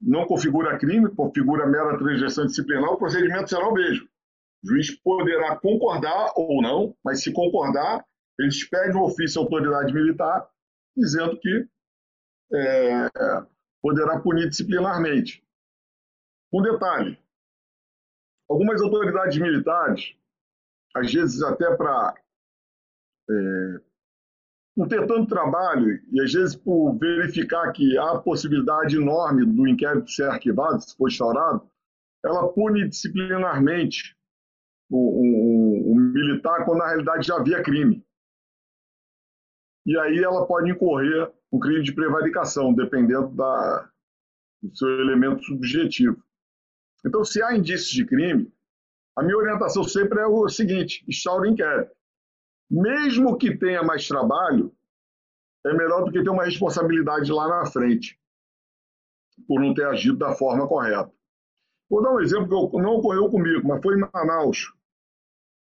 não 0.01 0.25
configura 0.25 0.77
crime, 0.77 1.13
configura 1.13 1.67
mera 1.67 1.97
transgressão 1.97 2.45
disciplinar, 2.45 2.89
o 2.89 2.97
procedimento 2.97 3.49
será 3.49 3.67
o 3.67 3.73
mesmo. 3.73 4.07
O 4.63 4.67
juiz 4.67 4.91
poderá 5.01 5.55
concordar 5.57 6.33
ou 6.35 6.61
não, 6.61 6.95
mas 7.03 7.21
se 7.21 7.31
concordar, 7.31 8.03
ele 8.37 8.49
expede 8.49 8.97
um 8.97 9.03
ofício 9.03 9.41
à 9.41 9.43
autoridade 9.43 9.93
militar 9.93 10.49
dizendo 10.95 11.39
que 11.39 11.67
é, 12.53 13.09
poderá 13.81 14.19
punir 14.19 14.49
disciplinarmente. 14.49 15.43
Um 16.51 16.61
detalhe: 16.61 17.17
algumas 18.49 18.81
autoridades 18.81 19.37
militares, 19.37 20.15
às 20.95 21.13
vezes 21.13 21.41
até 21.43 21.75
para 21.75 22.15
é, 23.29 23.81
não 24.79 24.87
ter 24.87 25.05
tanto 25.05 25.27
trabalho, 25.27 26.01
e 26.09 26.21
às 26.21 26.31
vezes 26.31 26.55
por 26.55 26.97
verificar 26.97 27.69
que 27.73 27.97
há 27.97 28.17
possibilidade 28.17 28.95
enorme 28.95 29.45
do 29.45 29.67
inquérito 29.67 30.09
ser 30.09 30.23
arquivado, 30.23 30.79
se 30.79 30.95
for 30.95 31.09
instaurado, 31.09 31.69
ela 32.23 32.47
pune 32.47 32.87
disciplinarmente 32.87 34.15
o, 34.89 34.97
o, 34.97 35.91
o, 35.91 35.95
militar 35.95 36.63
quando 36.63 36.77
na 36.77 36.87
realidade 36.87 37.27
já 37.27 37.35
havia 37.35 37.61
crime. 37.61 38.01
E 39.85 39.99
aí 39.99 40.23
ela 40.23 40.47
pode 40.47 40.71
incorrer 40.71 41.29
um 41.51 41.59
crime 41.59 41.83
de 41.83 41.93
prevaricação, 41.93 42.73
dependendo 42.73 43.35
da, 43.35 43.89
do 44.63 44.73
seu 44.77 44.87
elemento 45.01 45.43
subjetivo. 45.43 46.23
Então, 47.05 47.25
se 47.25 47.43
há 47.43 47.53
indícios 47.53 47.91
de 47.91 48.05
crime, 48.05 48.49
a 49.17 49.23
minha 49.23 49.37
orientação 49.37 49.83
sempre 49.83 50.21
é 50.21 50.25
o 50.25 50.47
seguinte: 50.47 51.03
instaure 51.05 51.49
inquérito 51.49 51.98
mesmo 52.69 53.37
que 53.37 53.57
tenha 53.57 53.81
mais 53.81 54.07
trabalho, 54.07 54.75
é 55.65 55.73
melhor 55.73 56.05
do 56.05 56.11
que 56.11 56.23
ter 56.23 56.29
uma 56.29 56.45
responsabilidade 56.45 57.31
lá 57.31 57.47
na 57.47 57.65
frente, 57.65 58.19
por 59.47 59.59
não 59.59 59.73
ter 59.73 59.85
agido 59.85 60.17
da 60.17 60.35
forma 60.35 60.67
correta. 60.67 61.11
Vou 61.89 62.03
dar 62.03 62.13
um 62.13 62.19
exemplo 62.19 62.69
que 62.69 62.77
não 62.77 62.95
ocorreu 62.95 63.29
comigo, 63.29 63.67
mas 63.67 63.81
foi 63.81 63.95
em 63.95 64.09
Manaus. 64.13 64.71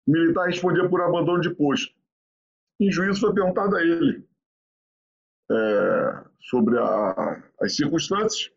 O 0.07 0.11
militar 0.11 0.45
respondia 0.45 0.87
por 0.87 1.01
abandono 1.01 1.41
de 1.41 1.53
posto. 1.55 1.93
Em 2.79 2.91
juízo 2.91 3.21
foi 3.21 3.33
perguntado 3.33 3.75
a 3.75 3.81
ele 3.81 4.27
é, 5.51 6.25
sobre 6.41 6.77
a, 6.77 7.43
as 7.61 7.75
circunstâncias, 7.75 8.51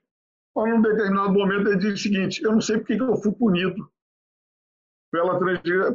mas 0.54 0.70
num 0.70 0.82
determinado 0.82 1.32
momento 1.32 1.68
ele 1.68 1.78
disse 1.78 1.92
o 1.92 1.98
seguinte: 1.98 2.42
eu 2.42 2.52
não 2.52 2.60
sei 2.60 2.78
porque 2.78 2.96
que 2.96 3.02
eu 3.02 3.16
fui 3.16 3.32
punido 3.32 3.90
pela, 5.10 5.38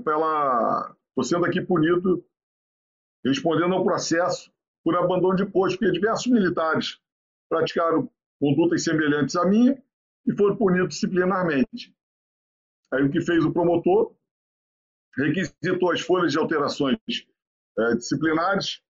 pela 0.04 0.96
estou 1.10 1.24
sendo 1.24 1.46
aqui 1.46 1.62
punido 1.62 2.26
respondendo 3.26 3.74
ao 3.74 3.84
processo 3.84 4.52
por 4.84 4.96
abandono 4.96 5.36
de 5.36 5.46
posto, 5.46 5.78
porque 5.78 5.92
diversos 5.92 6.28
militares 6.28 7.00
praticaram 7.50 8.10
condutas 8.40 8.84
semelhantes 8.84 9.36
à 9.36 9.46
minha 9.46 9.82
e 10.26 10.36
foram 10.36 10.56
punidos 10.56 10.96
disciplinarmente. 10.96 11.96
Aí 12.92 13.04
o 13.04 13.12
que 13.12 13.22
fez 13.22 13.44
o 13.46 13.54
promotor? 13.54 14.16
Requisitou 15.18 15.92
as 15.92 16.02
folhas 16.02 16.32
de 16.32 16.40
alterações 16.40 16.98
é, 17.78 17.96
disciplinares, 17.96 18.82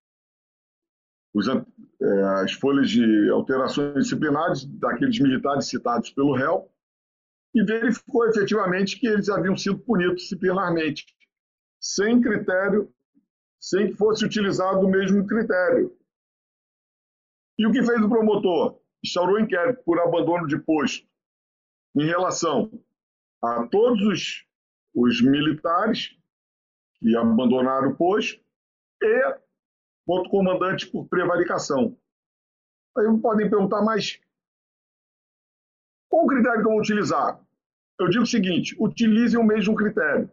os, 1.33 1.47
é, 1.47 2.23
as 2.43 2.53
folhas 2.53 2.89
de 2.89 3.29
alterações 3.29 4.03
disciplinares 4.03 4.65
daqueles 4.65 5.19
militares 5.19 5.67
citados 5.67 6.11
pelo 6.11 6.35
réu 6.35 6.69
e 7.53 7.63
verificou 7.63 8.27
efetivamente 8.27 8.99
que 8.99 9.07
eles 9.07 9.29
haviam 9.29 9.57
sido 9.57 9.77
punidos 9.79 10.21
disciplinarmente, 10.21 11.05
sem 11.79 12.21
critério 12.21 12.93
sem 13.61 13.91
que 13.91 13.95
fosse 13.95 14.25
utilizado 14.25 14.79
o 14.79 14.89
mesmo 14.89 15.25
critério. 15.27 15.95
E 17.59 17.67
o 17.67 17.71
que 17.71 17.83
fez 17.83 18.01
o 18.01 18.09
promotor? 18.09 18.81
Instaurou 19.03 19.39
inquérito 19.39 19.83
por 19.83 19.99
abandono 19.99 20.47
de 20.47 20.57
posto 20.57 21.07
em 21.95 22.05
relação 22.05 22.71
a 23.43 23.67
todos 23.67 24.01
os, 24.01 24.47
os 24.95 25.21
militares 25.21 26.17
que 26.99 27.15
abandonaram 27.15 27.89
o 27.89 27.95
posto 27.95 28.41
e 29.01 29.39
outro 30.07 30.29
comandante 30.29 30.87
por 30.87 31.07
prevaricação. 31.07 31.97
Aí 32.97 33.05
podem 33.21 33.49
perguntar, 33.49 33.83
mas 33.83 34.19
qual 36.09 36.25
o 36.25 36.27
critério 36.27 36.61
que 36.61 36.67
eu 36.67 36.71
vou 36.71 36.79
utilizar? 36.79 37.39
Eu 37.99 38.09
digo 38.09 38.23
o 38.23 38.27
seguinte: 38.27 38.75
utilizem 38.79 39.39
o 39.39 39.43
mesmo 39.43 39.75
critério. 39.75 40.31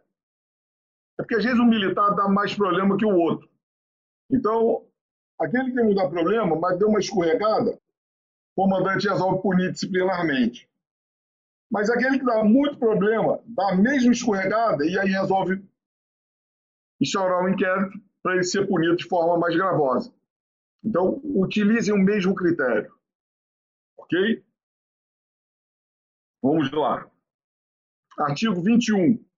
É 1.19 1.21
porque 1.21 1.35
às 1.35 1.43
vezes 1.43 1.59
um 1.59 1.65
militar 1.65 2.15
dá 2.15 2.29
mais 2.29 2.55
problema 2.55 2.97
que 2.97 3.05
o 3.05 3.13
outro. 3.13 3.49
Então, 4.31 4.87
aquele 5.37 5.71
que 5.71 5.83
não 5.83 5.93
dá 5.93 6.07
problema, 6.07 6.55
mas 6.55 6.79
deu 6.79 6.87
uma 6.87 6.99
escorregada, 6.99 7.77
comandante 8.55 9.07
resolve 9.07 9.41
punir 9.41 9.73
disciplinarmente. 9.73 10.69
Mas 11.69 11.89
aquele 11.89 12.19
que 12.19 12.25
dá 12.25 12.41
muito 12.43 12.77
problema, 12.77 13.41
dá 13.45 13.73
a 13.73 13.75
mesma 13.75 14.13
escorregada 14.13 14.85
e 14.85 14.97
aí 14.97 15.09
resolve 15.09 15.61
instaurar 17.01 17.43
um 17.43 17.49
inquérito 17.49 17.99
para 18.23 18.35
ele 18.35 18.43
ser 18.43 18.65
punido 18.65 18.95
de 18.95 19.07
forma 19.07 19.37
mais 19.37 19.55
gravosa. 19.55 20.13
Então, 20.83 21.19
utilizem 21.23 21.93
o 21.93 21.97
mesmo 21.97 22.33
critério. 22.33 22.93
Ok? 23.97 24.43
Vamos 26.41 26.71
lá. 26.71 27.09
Artigo 28.17 28.61
21. 28.61 29.28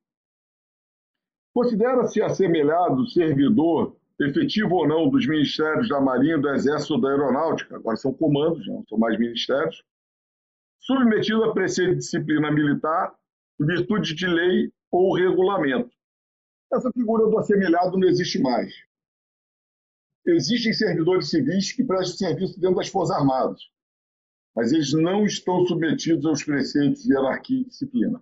Considera-se 1.53 2.21
assemelhado 2.21 3.07
servidor, 3.09 3.97
efetivo 4.19 4.75
ou 4.75 4.87
não, 4.87 5.09
dos 5.09 5.27
Ministérios 5.27 5.89
da 5.89 5.99
Marinha, 5.99 6.37
do 6.37 6.49
Exército 6.49 6.93
ou 6.93 7.01
da 7.01 7.09
Aeronáutica, 7.09 7.75
agora 7.75 7.97
são 7.97 8.13
comandos, 8.13 8.65
não 8.67 8.85
são 8.87 8.97
mais 8.97 9.17
ministérios, 9.19 9.83
submetido 10.79 11.43
a 11.43 11.53
preceito 11.53 11.91
de 11.91 11.97
disciplina 11.97 12.51
militar 12.51 13.13
virtude 13.59 14.15
de 14.15 14.27
lei 14.27 14.71
ou 14.91 15.15
regulamento. 15.15 15.91
Essa 16.73 16.91
figura 16.91 17.29
do 17.29 17.37
assemelhado 17.37 17.97
não 17.97 18.07
existe 18.07 18.39
mais. 18.39 18.73
Existem 20.25 20.73
servidores 20.73 21.29
civis 21.29 21.71
que 21.71 21.83
prestam 21.83 22.29
serviço 22.29 22.59
dentro 22.59 22.77
das 22.77 22.87
Forças 22.87 23.15
Armadas, 23.15 23.61
mas 24.55 24.71
eles 24.71 24.93
não 24.93 25.25
estão 25.25 25.65
submetidos 25.65 26.25
aos 26.25 26.43
preceitos 26.43 27.03
de 27.03 27.13
hierarquia 27.13 27.61
e 27.61 27.65
disciplina. 27.65 28.21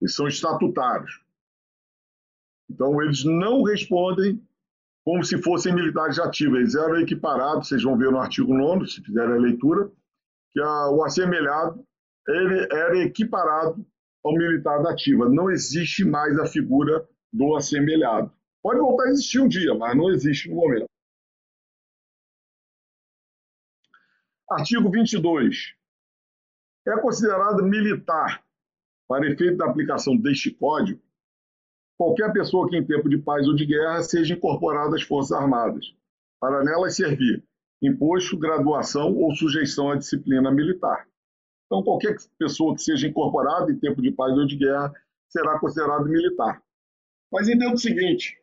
Eles 0.00 0.14
são 0.14 0.28
estatutários. 0.28 1.27
Então, 2.70 3.00
eles 3.02 3.24
não 3.24 3.62
respondem 3.62 4.42
como 5.04 5.24
se 5.24 5.40
fossem 5.42 5.74
militares 5.74 6.18
ativos. 6.18 6.58
Eles 6.58 6.74
eram 6.74 7.00
equiparados, 7.00 7.68
vocês 7.68 7.82
vão 7.82 7.96
ver 7.96 8.10
no 8.10 8.18
artigo 8.18 8.52
9, 8.52 8.86
se 8.86 9.02
fizerem 9.02 9.36
a 9.36 9.38
leitura, 9.38 9.90
que 10.52 10.60
a, 10.60 10.90
o 10.90 11.02
assemelhado 11.02 11.82
ele 12.28 12.68
era 12.70 12.98
equiparado 12.98 13.86
ao 14.22 14.34
militar 14.34 14.82
da 14.82 14.90
ativa. 14.90 15.28
Não 15.28 15.50
existe 15.50 16.04
mais 16.04 16.38
a 16.38 16.46
figura 16.46 17.08
do 17.32 17.56
assemelhado. 17.56 18.30
Pode 18.62 18.80
voltar 18.80 19.04
a 19.04 19.10
existir 19.10 19.40
um 19.40 19.48
dia, 19.48 19.74
mas 19.74 19.96
não 19.96 20.10
existe 20.10 20.50
no 20.50 20.56
momento. 20.56 20.86
Artigo 24.50 24.90
22. 24.90 25.74
É 26.86 27.00
considerado 27.00 27.62
militar, 27.62 28.42
para 29.06 29.26
efeito 29.26 29.56
da 29.56 29.66
aplicação 29.66 30.16
deste 30.16 30.50
código, 30.50 31.00
qualquer 31.98 32.32
pessoa 32.32 32.68
que 32.68 32.76
em 32.76 32.86
tempo 32.86 33.08
de 33.08 33.18
paz 33.18 33.46
ou 33.48 33.54
de 33.54 33.66
guerra 33.66 34.02
seja 34.02 34.34
incorporada 34.34 34.94
às 34.94 35.02
Forças 35.02 35.32
Armadas, 35.32 35.92
para 36.40 36.62
nelas 36.62 36.94
servir 36.94 37.42
imposto, 37.82 38.38
graduação 38.38 39.14
ou 39.14 39.34
sujeição 39.34 39.90
à 39.90 39.96
disciplina 39.96 40.50
militar. 40.50 41.06
Então, 41.66 41.82
qualquer 41.82 42.16
pessoa 42.38 42.74
que 42.74 42.82
seja 42.82 43.06
incorporada 43.06 43.70
em 43.70 43.78
tempo 43.78 44.00
de 44.00 44.10
paz 44.10 44.36
ou 44.36 44.46
de 44.46 44.56
guerra 44.56 44.92
será 45.28 45.58
considerado 45.58 46.06
militar. 46.06 46.62
Mas 47.30 47.48
entenda 47.48 47.74
o 47.74 47.78
seguinte: 47.78 48.40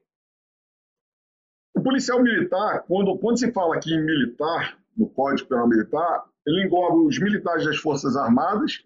o 1.75 1.81
policial 1.81 2.21
militar, 2.21 2.83
quando, 2.83 3.17
quando 3.17 3.39
se 3.39 3.51
fala 3.51 3.75
aqui 3.75 3.93
em 3.93 4.05
militar, 4.05 4.77
no 4.95 5.09
Código 5.09 5.49
Penal 5.49 5.67
Militar, 5.67 6.25
ele 6.45 6.65
engloba 6.65 6.97
os 6.97 7.19
militares 7.19 7.65
das 7.65 7.77
Forças 7.77 8.15
Armadas 8.15 8.83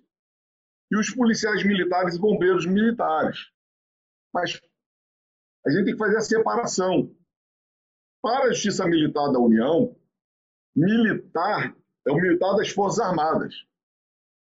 e 0.92 0.98
os 0.98 1.14
policiais 1.14 1.64
militares 1.64 2.16
e 2.16 2.20
bombeiros 2.20 2.66
militares. 2.66 3.52
Mas 4.34 4.60
a 5.66 5.72
gente 5.72 5.86
tem 5.86 5.94
que 5.94 6.00
fazer 6.00 6.18
a 6.18 6.22
separação. 6.22 7.16
Para 8.22 8.46
a 8.46 8.50
Justiça 8.50 8.86
Militar 8.86 9.32
da 9.32 9.40
União, 9.40 9.96
militar 10.76 11.76
é 12.06 12.12
o 12.12 12.16
militar 12.16 12.56
das 12.56 12.70
Forças 12.70 13.00
Armadas. 13.00 13.56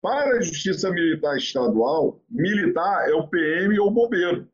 Para 0.02 0.38
a 0.38 0.42
Justiça 0.42 0.90
Militar 0.90 1.38
Estadual, 1.38 2.22
militar 2.30 3.10
é 3.10 3.14
o 3.14 3.28
PM 3.28 3.80
ou 3.80 3.88
o 3.88 3.92
bombeiro. 3.92 4.52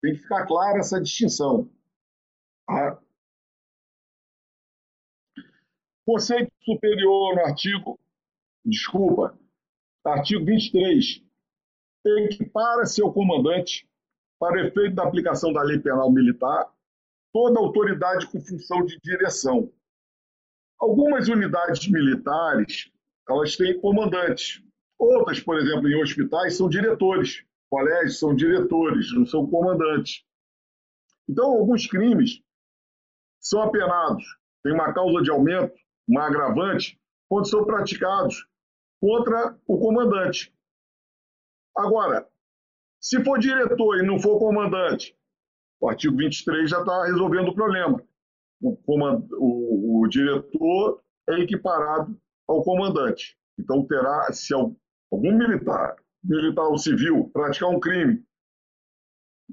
Tem 0.00 0.14
que 0.14 0.20
ficar 0.20 0.46
clara 0.46 0.78
essa 0.78 1.00
distinção. 1.00 1.68
Tá? 2.66 3.02
Conceito 6.06 6.50
superior 6.64 7.34
no 7.34 7.44
artigo, 7.44 7.98
desculpa, 8.64 9.38
artigo 10.04 10.44
23, 10.44 11.22
equipara 12.24 12.86
seu 12.86 13.12
comandante 13.12 13.88
para 14.38 14.66
efeito 14.66 14.94
da 14.94 15.04
aplicação 15.04 15.52
da 15.52 15.62
lei 15.62 15.78
penal 15.78 16.10
militar 16.10 16.70
toda 17.32 17.60
autoridade 17.60 18.26
com 18.26 18.40
função 18.40 18.84
de 18.84 18.98
direção. 19.00 19.72
Algumas 20.78 21.28
unidades 21.28 21.88
militares, 21.88 22.90
elas 23.28 23.56
têm 23.56 23.80
comandantes. 23.80 24.62
Outras, 24.98 25.40
por 25.40 25.58
exemplo, 25.58 25.88
em 25.88 26.00
hospitais, 26.00 26.56
são 26.56 26.68
diretores. 26.68 27.44
Colégios 27.70 28.18
são 28.18 28.34
diretores, 28.34 29.12
não 29.12 29.26
são 29.26 29.46
comandantes. 29.46 30.24
Então, 31.28 31.46
alguns 31.46 31.86
crimes 31.86 32.40
são 33.40 33.62
apenados, 33.62 34.24
tem 34.62 34.72
uma 34.72 34.92
causa 34.92 35.22
de 35.22 35.30
aumento, 35.30 35.74
uma 36.08 36.26
agravante, 36.26 36.98
quando 37.28 37.48
são 37.48 37.64
praticados 37.64 38.46
contra 39.00 39.56
o 39.66 39.78
comandante. 39.78 40.52
Agora, 41.78 42.28
se 43.00 43.22
for 43.22 43.38
diretor 43.38 43.98
e 43.98 44.02
não 44.02 44.18
for 44.18 44.40
comandante, 44.40 45.16
o 45.80 45.88
artigo 45.88 46.16
23 46.16 46.68
já 46.68 46.80
está 46.80 47.04
resolvendo 47.04 47.50
o 47.50 47.54
problema. 47.54 48.02
O, 48.60 48.76
comand... 48.78 49.24
o, 49.34 50.02
o, 50.02 50.08
diretor 50.08 51.00
é 51.30 51.38
equiparado 51.38 52.20
ao 52.48 52.64
comandante. 52.64 53.38
Então, 53.56 53.86
terá, 53.86 54.32
se 54.32 54.52
algum 54.52 55.32
militar, 55.38 55.94
militar 56.24 56.64
ou 56.64 56.76
civil, 56.76 57.30
praticar 57.32 57.68
um 57.68 57.78
crime 57.78 58.24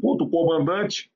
contra 0.01 0.25
o 0.25 0.29
comandante, 0.31 1.11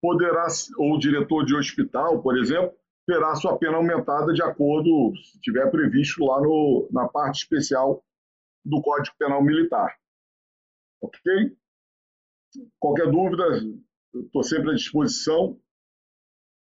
poderá, 0.00 0.46
ou 0.78 0.96
diretor 0.96 1.44
de 1.44 1.56
hospital, 1.56 2.22
por 2.22 2.38
exemplo, 2.38 2.72
terá 3.04 3.34
sua 3.34 3.58
pena 3.58 3.78
aumentada 3.78 4.32
de 4.32 4.44
acordo, 4.44 5.12
se 5.16 5.40
tiver 5.40 5.68
previsto 5.72 6.24
lá 6.24 6.40
no, 6.40 6.88
na 6.92 7.08
parte 7.08 7.42
especial 7.42 8.04
do 8.64 8.80
Código 8.80 9.16
Penal 9.18 9.42
Militar. 9.42 9.96
Ok? 11.00 11.56
Qualquer 12.78 13.10
dúvida, 13.10 13.44
estou 14.14 14.42
sempre 14.42 14.70
à 14.70 14.74
disposição 14.74 15.60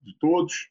de 0.03 0.17
todos. 0.19 0.71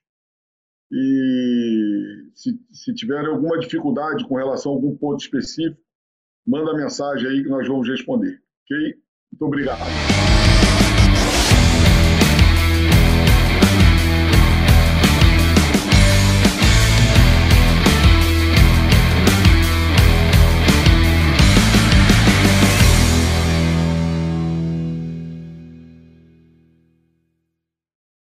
E 0.91 2.31
se, 2.35 2.59
se 2.71 2.93
tiverem 2.93 3.27
alguma 3.27 3.57
dificuldade 3.59 4.27
com 4.27 4.35
relação 4.35 4.71
a 4.71 4.75
algum 4.75 4.95
ponto 4.95 5.19
específico, 5.21 5.81
manda 6.45 6.75
mensagem 6.75 7.27
aí 7.27 7.43
que 7.43 7.49
nós 7.49 7.67
vamos 7.67 7.87
responder. 7.87 8.41
Ok? 8.63 9.01
Muito 9.31 9.45
obrigado. 9.45 10.34